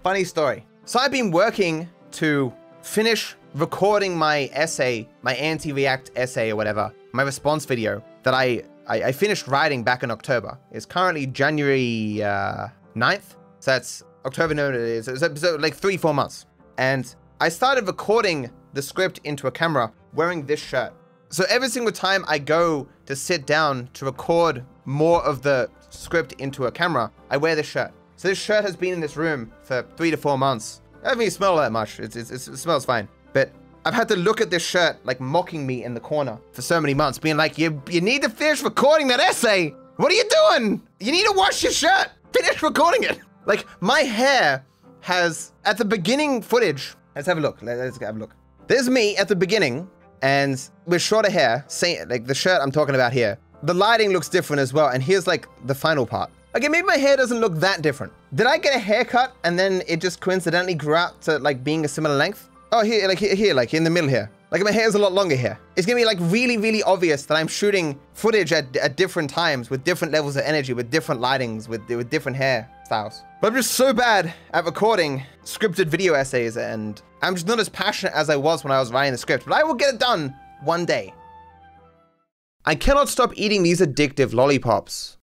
Funny 0.04 0.24
story. 0.24 0.66
So 0.84 0.98
I've 0.98 1.10
been 1.10 1.30
working 1.30 1.88
to 2.10 2.52
finish 2.82 3.34
recording 3.54 4.14
my 4.14 4.50
essay, 4.52 5.08
my 5.22 5.32
anti-react 5.36 6.10
essay 6.14 6.50
or 6.50 6.56
whatever, 6.56 6.92
my 7.12 7.22
response 7.22 7.64
video 7.64 8.04
that 8.22 8.34
I 8.34 8.64
I, 8.86 9.04
I, 9.04 9.12
finished 9.12 9.48
writing 9.48 9.82
back 9.82 10.02
in 10.02 10.10
October. 10.10 10.58
It's 10.72 10.84
currently 10.84 11.26
January 11.26 12.22
uh, 12.22 12.66
9th. 12.94 13.36
So 13.60 13.70
that's 13.70 14.02
October, 14.26 14.52
no, 14.52 14.68
it 14.68 14.74
is. 14.74 15.06
So, 15.06 15.34
so 15.34 15.56
like 15.56 15.74
three, 15.74 15.96
four 15.96 16.12
months. 16.12 16.44
And 16.76 17.14
I 17.40 17.48
started 17.48 17.86
recording 17.86 18.50
the 18.74 18.82
script 18.82 19.20
into 19.24 19.46
a 19.46 19.50
camera 19.50 19.90
wearing 20.12 20.44
this 20.44 20.60
shirt. 20.60 20.92
So 21.30 21.44
every 21.48 21.68
single 21.68 21.92
time 21.92 22.26
I 22.28 22.40
go 22.40 22.86
to 23.06 23.16
sit 23.16 23.46
down 23.46 23.88
to 23.94 24.04
record 24.04 24.66
more 24.84 25.24
of 25.24 25.40
the 25.40 25.70
script 25.88 26.34
into 26.34 26.66
a 26.66 26.70
camera, 26.70 27.10
I 27.30 27.38
wear 27.38 27.56
this 27.56 27.66
shirt. 27.66 27.94
So 28.16 28.28
this 28.28 28.38
shirt 28.38 28.64
has 28.64 28.76
been 28.76 28.92
in 28.92 29.00
this 29.00 29.16
room 29.16 29.52
for 29.62 29.84
three 29.96 30.10
to 30.10 30.16
four 30.16 30.38
months. 30.38 30.80
I 31.02 31.08
haven't 31.08 31.22
even 31.22 31.32
smelled 31.32 31.58
that 31.58 31.72
much. 31.72 32.00
It's, 32.00 32.16
it's, 32.16 32.30
it's, 32.30 32.48
it 32.48 32.56
smells 32.56 32.84
fine. 32.84 33.08
But 33.32 33.50
I've 33.84 33.94
had 33.94 34.08
to 34.08 34.16
look 34.16 34.40
at 34.40 34.50
this 34.50 34.64
shirt 34.64 34.96
like 35.04 35.20
mocking 35.20 35.66
me 35.66 35.84
in 35.84 35.92
the 35.94 36.00
corner 36.00 36.38
for 36.52 36.62
so 36.62 36.80
many 36.80 36.94
months, 36.94 37.18
being 37.18 37.36
like, 37.36 37.58
you, 37.58 37.82
you 37.90 38.00
need 38.00 38.22
to 38.22 38.30
finish 38.30 38.62
recording 38.62 39.08
that 39.08 39.20
essay. 39.20 39.74
What 39.96 40.10
are 40.10 40.14
you 40.14 40.24
doing? 40.28 40.82
You 41.00 41.12
need 41.12 41.24
to 41.24 41.32
wash 41.36 41.62
your 41.62 41.72
shirt. 41.72 42.10
Finish 42.32 42.62
recording 42.62 43.04
it. 43.04 43.18
Like 43.46 43.66
my 43.82 44.00
hair 44.00 44.64
has, 45.02 45.52
at 45.66 45.76
the 45.76 45.84
beginning 45.84 46.40
footage, 46.40 46.94
let's 47.14 47.26
have 47.26 47.36
a 47.36 47.42
look. 47.42 47.58
Let's 47.60 47.98
have 47.98 48.16
a 48.16 48.18
look. 48.18 48.34
There's 48.68 48.88
me 48.88 49.18
at 49.18 49.28
the 49.28 49.36
beginning 49.36 49.86
and 50.22 50.66
with 50.86 51.02
shorter 51.02 51.30
hair, 51.30 51.62
say, 51.68 52.02
like 52.06 52.24
the 52.24 52.34
shirt 52.34 52.62
I'm 52.62 52.72
talking 52.72 52.94
about 52.94 53.12
here. 53.12 53.36
The 53.64 53.74
lighting 53.74 54.12
looks 54.12 54.30
different 54.30 54.60
as 54.60 54.72
well. 54.72 54.88
And 54.88 55.02
here's 55.02 55.26
like 55.26 55.46
the 55.66 55.74
final 55.74 56.06
part. 56.06 56.30
Okay, 56.56 56.68
maybe 56.68 56.86
my 56.86 56.96
hair 56.96 57.16
doesn't 57.16 57.40
look 57.40 57.56
that 57.56 57.82
different. 57.82 58.12
Did 58.36 58.46
I 58.46 58.58
get 58.58 58.76
a 58.76 58.78
haircut 58.78 59.34
and 59.42 59.58
then 59.58 59.82
it 59.88 60.00
just 60.00 60.20
coincidentally 60.20 60.74
grew 60.74 60.94
out 60.94 61.20
to 61.22 61.40
like 61.40 61.64
being 61.64 61.84
a 61.84 61.88
similar 61.88 62.14
length? 62.14 62.48
Oh, 62.70 62.84
here, 62.84 63.08
like 63.08 63.18
here, 63.18 63.54
like 63.54 63.74
in 63.74 63.82
the 63.82 63.90
middle 63.90 64.08
here. 64.08 64.30
Like 64.52 64.62
my 64.62 64.70
hair's 64.70 64.94
a 64.94 64.98
lot 65.00 65.12
longer 65.12 65.34
here. 65.34 65.58
It's 65.74 65.84
gonna 65.84 65.98
be 65.98 66.04
like 66.04 66.18
really, 66.20 66.56
really 66.56 66.80
obvious 66.84 67.26
that 67.26 67.34
I'm 67.34 67.48
shooting 67.48 67.98
footage 68.12 68.52
at, 68.52 68.76
at 68.76 68.96
different 68.96 69.30
times 69.30 69.68
with 69.68 69.82
different 69.82 70.12
levels 70.12 70.36
of 70.36 70.44
energy, 70.44 70.74
with 70.74 70.92
different 70.92 71.20
lightings, 71.20 71.66
with, 71.66 71.88
with 71.88 72.08
different 72.08 72.36
hair 72.36 72.70
styles. 72.84 73.24
But 73.40 73.48
I'm 73.48 73.54
just 73.56 73.72
so 73.72 73.92
bad 73.92 74.32
at 74.52 74.64
recording 74.64 75.24
scripted 75.42 75.86
video 75.86 76.14
essays 76.14 76.56
and 76.56 77.02
I'm 77.20 77.34
just 77.34 77.48
not 77.48 77.58
as 77.58 77.68
passionate 77.68 78.14
as 78.14 78.30
I 78.30 78.36
was 78.36 78.62
when 78.62 78.70
I 78.70 78.78
was 78.78 78.92
writing 78.92 79.10
the 79.10 79.18
script, 79.18 79.44
but 79.44 79.54
I 79.54 79.64
will 79.64 79.74
get 79.74 79.94
it 79.94 79.98
done 79.98 80.32
one 80.62 80.84
day. 80.84 81.12
I 82.64 82.76
cannot 82.76 83.08
stop 83.08 83.32
eating 83.34 83.64
these 83.64 83.80
addictive 83.80 84.32
lollipops. 84.32 85.18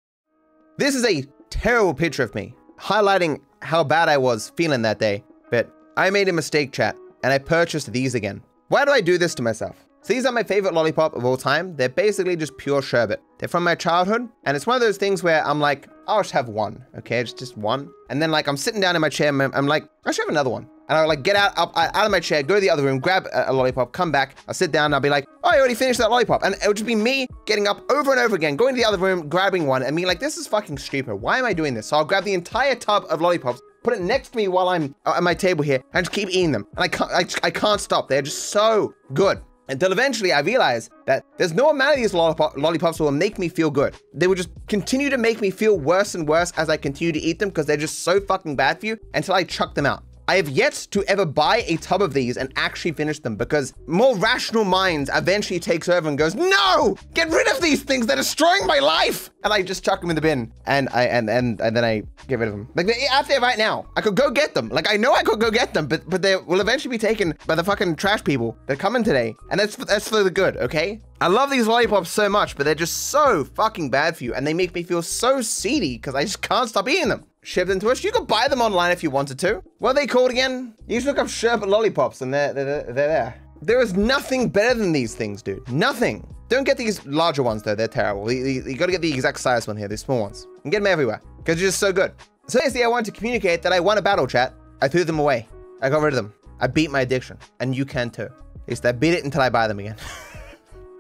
This 0.81 0.95
is 0.95 1.05
a 1.05 1.27
terrible 1.51 1.93
picture 1.93 2.23
of 2.23 2.35
me, 2.35 2.55
highlighting 2.79 3.43
how 3.61 3.85
bad 3.85 4.09
I 4.09 4.17
was 4.17 4.51
feeling 4.57 4.81
that 4.81 4.99
day, 4.99 5.23
but 5.51 5.71
I 5.99 6.09
made 6.09 6.27
a 6.31 6.33
mistake, 6.33 6.73
chat, 6.73 6.97
and 7.23 7.35
I 7.35 7.37
purchased 7.37 7.93
these 7.93 8.15
again. 8.15 8.41
Why 8.69 8.87
do 8.87 8.91
I 8.91 9.03
do 9.03 9.19
this 9.19 9.35
to 9.35 9.43
myself? 9.43 9.77
So 10.01 10.15
these 10.15 10.25
are 10.25 10.33
my 10.33 10.43
favorite 10.43 10.73
lollipop 10.73 11.15
of 11.15 11.27
all 11.27 11.37
time. 11.37 11.77
They're 11.77 11.91
basically 11.91 12.35
just 12.35 12.57
pure 12.57 12.81
sherbet. 12.81 13.21
They're 13.37 13.47
from 13.47 13.63
my 13.63 13.75
childhood, 13.75 14.27
and 14.45 14.57
it's 14.57 14.67
one 14.67 14.75
of 14.75 14.81
those 14.81 14.97
things 14.97 15.23
where 15.23 15.47
I'm 15.47 15.61
like, 15.61 15.87
I'll 16.09 16.23
just 16.23 16.33
have 16.33 16.49
one, 16.49 16.83
okay, 16.97 17.23
just 17.25 17.39
just 17.39 17.59
one. 17.59 17.91
And 18.09 18.23
then 18.23 18.31
like 18.31 18.49
I'm 18.49 18.57
sitting 18.57 18.81
down 18.81 18.97
in 18.97 19.03
my 19.03 19.11
chair, 19.11 19.29
I'm, 19.29 19.43
I'm 19.43 19.67
like, 19.67 19.87
I 20.07 20.13
should 20.13 20.23
have 20.23 20.31
another 20.31 20.49
one. 20.49 20.67
And 20.91 20.99
I'll 20.99 21.07
like 21.07 21.23
get 21.23 21.37
out 21.37 21.57
up, 21.57 21.71
uh, 21.77 21.89
out 21.95 22.05
of 22.05 22.11
my 22.11 22.19
chair, 22.19 22.43
go 22.43 22.57
to 22.57 22.61
the 22.61 22.69
other 22.69 22.83
room, 22.83 22.99
grab 22.99 23.29
a, 23.33 23.49
a 23.49 23.53
lollipop, 23.53 23.93
come 23.93 24.11
back, 24.11 24.35
I'll 24.49 24.55
sit 24.55 24.73
down, 24.73 24.87
and 24.87 24.95
I'll 24.95 25.01
be 25.01 25.09
like, 25.09 25.25
oh, 25.45 25.51
I 25.51 25.57
already 25.57 25.75
finished 25.75 26.01
that 26.01 26.11
lollipop. 26.11 26.43
And 26.43 26.57
it 26.57 26.67
would 26.67 26.77
just 26.77 26.87
be 26.87 26.97
me 26.97 27.29
getting 27.47 27.69
up 27.69 27.89
over 27.93 28.11
and 28.11 28.19
over 28.19 28.35
again, 28.35 28.57
going 28.57 28.75
to 28.75 28.81
the 28.81 28.85
other 28.85 28.99
room, 28.99 29.29
grabbing 29.29 29.69
one, 29.69 29.85
and 29.85 29.95
being 29.95 30.09
like, 30.09 30.19
this 30.19 30.37
is 30.37 30.49
fucking 30.49 30.79
stupid. 30.79 31.15
Why 31.15 31.39
am 31.39 31.45
I 31.45 31.53
doing 31.53 31.75
this? 31.75 31.87
So 31.87 31.97
I'll 31.97 32.05
grab 32.05 32.25
the 32.25 32.35
entire 32.35 32.75
tub 32.75 33.05
of 33.09 33.21
lollipops, 33.21 33.63
put 33.85 33.95
it 33.95 34.01
next 34.01 34.31
to 34.31 34.37
me 34.37 34.49
while 34.49 34.69
I'm 34.69 34.93
uh, 35.07 35.15
at 35.17 35.23
my 35.23 35.33
table 35.33 35.63
here, 35.63 35.81
and 35.95 36.05
just 36.05 36.13
keep 36.13 36.29
eating 36.29 36.51
them. 36.51 36.67
And 36.75 36.83
I 36.83 36.89
can't, 36.89 37.13
I, 37.13 37.47
I 37.47 37.51
can't 37.53 37.81
stop. 37.81 38.09
They're 38.09 38.21
just 38.21 38.49
so 38.49 38.93
good. 39.15 39.41
Until 39.69 39.93
eventually 39.93 40.33
I 40.33 40.41
realized 40.41 40.91
that 41.07 41.25
there's 41.37 41.53
no 41.53 41.71
amount 41.71 41.95
of 41.95 42.01
these 42.03 42.15
lollipop 42.15 42.57
lollipops 42.57 42.99
will 42.99 43.13
make 43.13 43.39
me 43.39 43.49
feel 43.49 43.71
good. 43.71 43.95
They 44.13 44.27
will 44.27 44.35
just 44.35 44.51
continue 44.67 45.09
to 45.09 45.19
make 45.19 45.41
me 45.41 45.53
feel 45.53 45.79
worse 45.79 46.17
and 46.17 46.27
worse 46.27 46.53
as 46.57 46.69
I 46.69 46.77
continue 46.77 47.13
to 47.13 47.21
eat 47.21 47.39
them 47.39 47.51
because 47.51 47.67
they're 47.67 47.77
just 47.77 48.01
so 48.01 48.19
fucking 48.19 48.57
bad 48.57 48.81
for 48.81 48.87
you 48.87 48.99
until 49.15 49.37
I 49.37 49.45
chuck 49.45 49.77
them 49.77 49.87
out. 49.87 50.03
I 50.31 50.37
have 50.37 50.49
yet 50.49 50.87
to 50.93 51.03
ever 51.09 51.27
buy 51.27 51.65
a 51.67 51.77
tub 51.79 52.01
of 52.01 52.15
these 52.15 52.37
and 52.37 52.53
actually 52.55 52.93
finish 52.93 53.19
them 53.19 53.35
because 53.35 53.75
more 53.89 54.17
rational 54.17 54.63
minds 54.63 55.11
eventually 55.13 55.59
takes 55.59 55.89
over 55.89 56.09
and 56.09 56.17
goes, 56.17 56.37
no, 56.37 56.97
get 57.15 57.29
rid 57.31 57.49
of 57.49 57.61
these 57.61 57.83
things. 57.83 58.07
They're 58.07 58.15
destroying 58.15 58.65
my 58.65 58.79
life. 58.79 59.31
And 59.43 59.53
I 59.53 59.63
just 59.63 59.85
chuck 59.85 60.01
them 60.01 60.09
in 60.09 60.15
the 60.15 60.23
bin 60.23 60.53
and 60.67 60.89
I, 60.93 61.07
and, 61.07 61.29
and, 61.29 61.61
and 61.61 61.77
then 61.77 61.85
I 61.85 62.05
get 62.29 62.39
rid 62.39 62.47
of 62.47 62.55
them. 62.55 62.69
Like 62.77 62.87
they're 62.87 62.95
out 63.11 63.27
there 63.27 63.41
right 63.41 63.59
now. 63.59 63.87
I 63.97 64.03
could 64.03 64.15
go 64.15 64.31
get 64.31 64.55
them. 64.55 64.69
Like 64.69 64.89
I 64.89 64.97
know 64.97 65.15
I 65.15 65.25
could 65.25 65.41
go 65.41 65.51
get 65.51 65.75
them, 65.75 65.89
but, 65.89 66.09
but 66.09 66.23
they 66.23 66.37
will 66.37 66.61
eventually 66.61 66.95
be 66.97 66.99
taken 66.99 67.35
by 67.49 67.57
the 67.57 67.65
fucking 67.65 67.97
trash 67.97 68.23
people 68.23 68.57
that 68.69 68.79
come 68.79 68.95
in 68.95 69.03
today. 69.03 69.35
And 69.51 69.59
that's, 69.59 69.75
that's 69.75 70.09
for 70.09 70.23
the 70.23 70.31
good. 70.31 70.57
Okay. 70.59 71.01
I 71.21 71.27
love 71.27 71.51
these 71.51 71.67
lollipops 71.67 72.09
so 72.09 72.29
much, 72.29 72.57
but 72.57 72.67
they're 72.67 72.77
just 72.77 73.09
so 73.09 73.43
fucking 73.43 73.91
bad 73.91 74.17
for 74.17 74.23
you. 74.23 74.35
And 74.35 74.47
they 74.47 74.55
make 74.55 74.77
me 74.77 74.85
feel 74.85 75.03
so 75.03 75.43
seedy 75.43 75.97
because 75.97 76.15
I 76.15 76.23
just 76.23 76.41
can't 76.41 76.69
stop 76.69 76.89
eating 76.89 77.09
them 77.09 77.25
shipped 77.43 77.71
into 77.71 77.89
us. 77.89 78.05
You 78.05 78.13
could 78.13 78.27
buy 78.27 78.49
them 78.49 78.61
online 78.61 78.93
if 78.93 79.03
you 79.03 79.11
wanted 79.11 79.39
to. 79.41 79.63
What 79.79 79.91
are 79.91 79.95
they 79.95 80.07
called 80.07 80.31
again? 80.31 80.75
You 80.87 80.97
just 80.97 81.07
look 81.07 81.19
up 81.19 81.29
sherbet 81.29 81.69
lollipops 81.69 82.21
and 82.23 82.33
they're, 82.33 82.53
they're, 82.53 82.83
they're 82.85 82.93
there. 82.93 83.35
There 83.63 83.81
is 83.81 83.95
nothing 83.95 84.49
better 84.49 84.79
than 84.79 84.93
these 84.93 85.15
things, 85.15 85.43
dude. 85.43 85.67
Nothing. 85.71 86.27
Don't 86.49 86.65
get 86.65 86.77
these 86.77 87.05
larger 87.07 87.43
ones 87.43 87.63
though. 87.63 87.75
They're 87.75 87.89
terrible. 87.89 88.31
You, 88.33 88.45
you, 88.45 88.63
you 88.65 88.77
gotta 88.77 88.93
get 88.93 89.03
the 89.03 89.13
exact 89.13 89.41
size 89.41 89.67
one 89.67 89.77
here, 89.77 89.89
these 89.89 90.01
small 90.01 90.21
ones. 90.21 90.47
And 90.65 90.73
get 90.73 90.79
them 90.79 90.87
everywhere 90.87 91.21
because 91.39 91.57
they're 91.57 91.69
just 91.69 91.79
so 91.79 91.93
good. 91.93 92.13
So 92.47 92.59
basically 92.59 92.85
I 92.85 92.89
wanted 92.89 93.13
to 93.13 93.19
communicate 93.19 93.63
that 93.63 93.73
I 93.73 93.81
won 93.81 93.99
a 93.99 94.03
battle 94.03 94.27
chat. 94.27 94.55
I 94.83 94.89
threw 94.89 95.05
them 95.05 95.19
away. 95.19 95.49
I 95.83 95.91
got 95.91 96.03
rid 96.03 96.15
of 96.15 96.17
them. 96.17 96.35
I 96.61 96.67
beat 96.67 96.91
my 96.91 97.03
addiction 97.03 97.39
and 97.61 97.77
you 97.77 97.85
can 97.85 98.11
too. 98.11 98.23
At 98.23 98.69
least 98.69 98.85
I 98.85 98.93
beat 98.93 99.15
it 99.15 99.25
until 99.25 99.41
I 99.41 99.51
buy 99.51 99.69
them 99.69 99.79
again. 99.79 99.97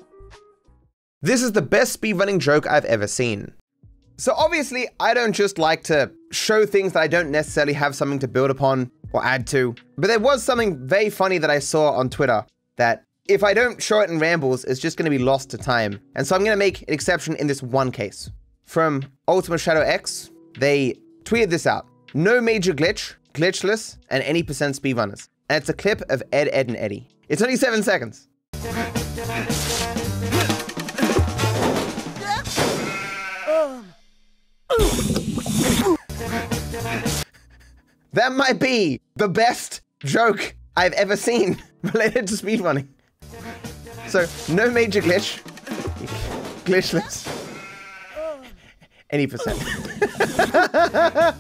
this 1.22 1.42
is 1.42 1.52
the 1.52 1.62
best 1.62 2.00
speedrunning 2.00 2.38
joke 2.38 2.66
I've 2.66 2.84
ever 2.84 3.06
seen. 3.06 3.52
So 4.20 4.34
obviously, 4.36 4.86
I 5.00 5.14
don't 5.14 5.32
just 5.32 5.56
like 5.56 5.82
to 5.84 6.12
show 6.30 6.66
things 6.66 6.92
that 6.92 7.00
I 7.00 7.06
don't 7.06 7.30
necessarily 7.30 7.72
have 7.72 7.94
something 7.94 8.18
to 8.18 8.28
build 8.28 8.50
upon 8.50 8.90
or 9.14 9.24
add 9.24 9.46
to. 9.46 9.74
But 9.96 10.08
there 10.08 10.18
was 10.18 10.42
something 10.42 10.86
very 10.86 11.08
funny 11.08 11.38
that 11.38 11.48
I 11.48 11.58
saw 11.58 11.92
on 11.92 12.10
Twitter 12.10 12.44
that 12.76 13.04
if 13.30 13.42
I 13.42 13.54
don't 13.54 13.82
show 13.82 14.00
it 14.00 14.10
in 14.10 14.18
rambles, 14.18 14.66
it's 14.66 14.78
just 14.78 14.98
going 14.98 15.10
to 15.10 15.10
be 15.10 15.24
lost 15.24 15.48
to 15.50 15.56
time. 15.56 15.98
And 16.16 16.26
so 16.26 16.36
I'm 16.36 16.42
going 16.42 16.52
to 16.52 16.58
make 16.58 16.82
an 16.82 16.92
exception 16.92 17.34
in 17.36 17.46
this 17.46 17.62
one 17.62 17.90
case. 17.90 18.30
From 18.66 19.04
Ultima 19.26 19.56
Shadow 19.56 19.80
X, 19.80 20.30
they 20.58 20.98
tweeted 21.24 21.48
this 21.48 21.66
out. 21.66 21.86
No 22.12 22.42
major 22.42 22.74
glitch, 22.74 23.14
glitchless, 23.32 23.96
and 24.10 24.22
any 24.24 24.42
percent 24.42 24.78
speedrunners. 24.78 25.30
And 25.48 25.56
it's 25.56 25.70
a 25.70 25.72
clip 25.72 26.02
of 26.10 26.22
Ed, 26.30 26.50
Edd, 26.52 26.68
and 26.68 26.76
Eddy. 26.76 27.08
It's 27.30 27.40
only 27.40 27.56
seven 27.56 27.82
seconds. 27.82 28.28
That 38.12 38.32
might 38.32 38.58
be 38.58 39.00
the 39.16 39.28
best 39.28 39.82
joke 40.04 40.54
I've 40.76 40.92
ever 40.94 41.16
seen 41.16 41.62
related 41.82 42.26
to 42.28 42.34
speedrunning. 42.34 42.88
So, 44.08 44.26
no 44.52 44.70
major 44.70 45.00
glitch. 45.00 45.40
Glitchless. 46.64 47.28
Any 49.10 49.26
percent. 49.26 49.58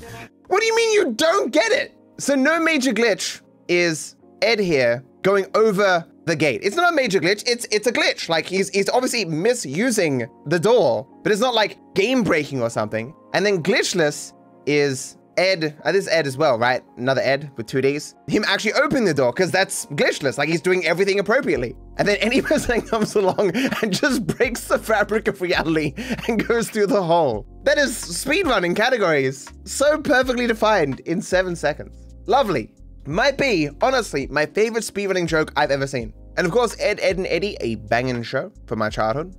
what 0.46 0.60
do 0.60 0.66
you 0.66 0.76
mean 0.76 0.92
you 0.92 1.12
don't 1.12 1.52
get 1.52 1.72
it? 1.72 1.96
So, 2.18 2.34
no 2.34 2.60
major 2.60 2.92
glitch 2.92 3.40
is 3.68 4.16
Ed 4.42 4.60
here 4.60 5.04
going 5.22 5.46
over 5.54 6.06
the 6.26 6.36
gate. 6.36 6.60
It's 6.62 6.76
not 6.76 6.92
a 6.92 6.96
major 6.96 7.20
glitch. 7.20 7.42
It's 7.46 7.66
it's 7.70 7.86
a 7.86 7.92
glitch. 7.92 8.28
Like 8.28 8.46
he's 8.46 8.68
he's 8.70 8.88
obviously 8.88 9.24
misusing 9.24 10.28
the 10.46 10.58
door, 10.58 11.06
but 11.22 11.32
it's 11.32 11.40
not 11.40 11.54
like 11.54 11.78
game 12.00 12.22
breaking 12.22 12.62
or 12.62 12.70
something. 12.70 13.14
And 13.34 13.44
then 13.44 13.62
glitchless 13.62 14.32
is 14.66 15.16
Ed, 15.36 15.78
uh, 15.84 15.92
this 15.92 16.06
is 16.06 16.08
Ed 16.08 16.26
as 16.26 16.36
well, 16.36 16.58
right? 16.58 16.82
Another 16.96 17.20
Ed 17.20 17.50
with 17.56 17.66
two 17.66 17.80
Ds. 17.80 18.14
Him 18.26 18.44
actually 18.46 18.72
opening 18.74 19.04
the 19.04 19.14
door 19.14 19.32
because 19.32 19.50
that's 19.50 19.86
glitchless, 19.86 20.38
like 20.38 20.48
he's 20.48 20.60
doing 20.60 20.84
everything 20.86 21.18
appropriately. 21.18 21.76
And 21.98 22.08
then 22.08 22.16
any 22.16 22.42
person 22.50 22.82
comes 22.82 23.14
along 23.14 23.54
and 23.54 23.92
just 23.92 24.26
breaks 24.26 24.64
the 24.68 24.78
fabric 24.78 25.28
of 25.28 25.40
reality 25.40 25.94
and 26.28 26.46
goes 26.46 26.70
through 26.70 26.86
the 26.86 27.02
hole. 27.02 27.46
That 27.64 27.78
is 27.78 27.92
speedrunning 27.92 28.76
categories. 28.76 29.46
So 29.64 29.98
perfectly 30.00 30.46
defined 30.46 31.00
in 31.00 31.22
seven 31.22 31.54
seconds. 31.54 31.96
Lovely. 32.26 32.72
Might 33.06 33.38
be, 33.38 33.70
honestly, 33.80 34.26
my 34.26 34.46
favorite 34.46 34.84
speedrunning 34.84 35.26
joke 35.26 35.52
I've 35.56 35.70
ever 35.70 35.86
seen. 35.86 36.12
And 36.36 36.46
of 36.46 36.52
course, 36.52 36.76
Ed, 36.78 37.00
Edd, 37.02 37.16
and 37.18 37.26
Eddy, 37.26 37.56
a 37.60 37.74
banging 37.76 38.22
show 38.22 38.52
from 38.66 38.78
my 38.78 38.88
childhood. 38.90 39.34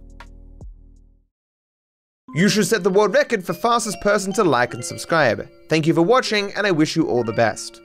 You 2.34 2.48
should 2.48 2.66
set 2.66 2.84
the 2.84 2.90
world 2.90 3.14
record 3.14 3.46
for 3.46 3.54
fastest 3.54 4.00
person 4.00 4.32
to 4.34 4.44
like 4.46 4.74
and 4.74 4.86
subscribe. 4.86 5.50
Thank 5.68 5.86
you 5.86 5.94
for 5.94 6.02
watching, 6.02 6.54
and 6.54 6.66
I 6.66 6.72
wish 6.72 6.96
you 6.96 7.10
all 7.10 7.26
the 7.26 7.34
best. 7.34 7.81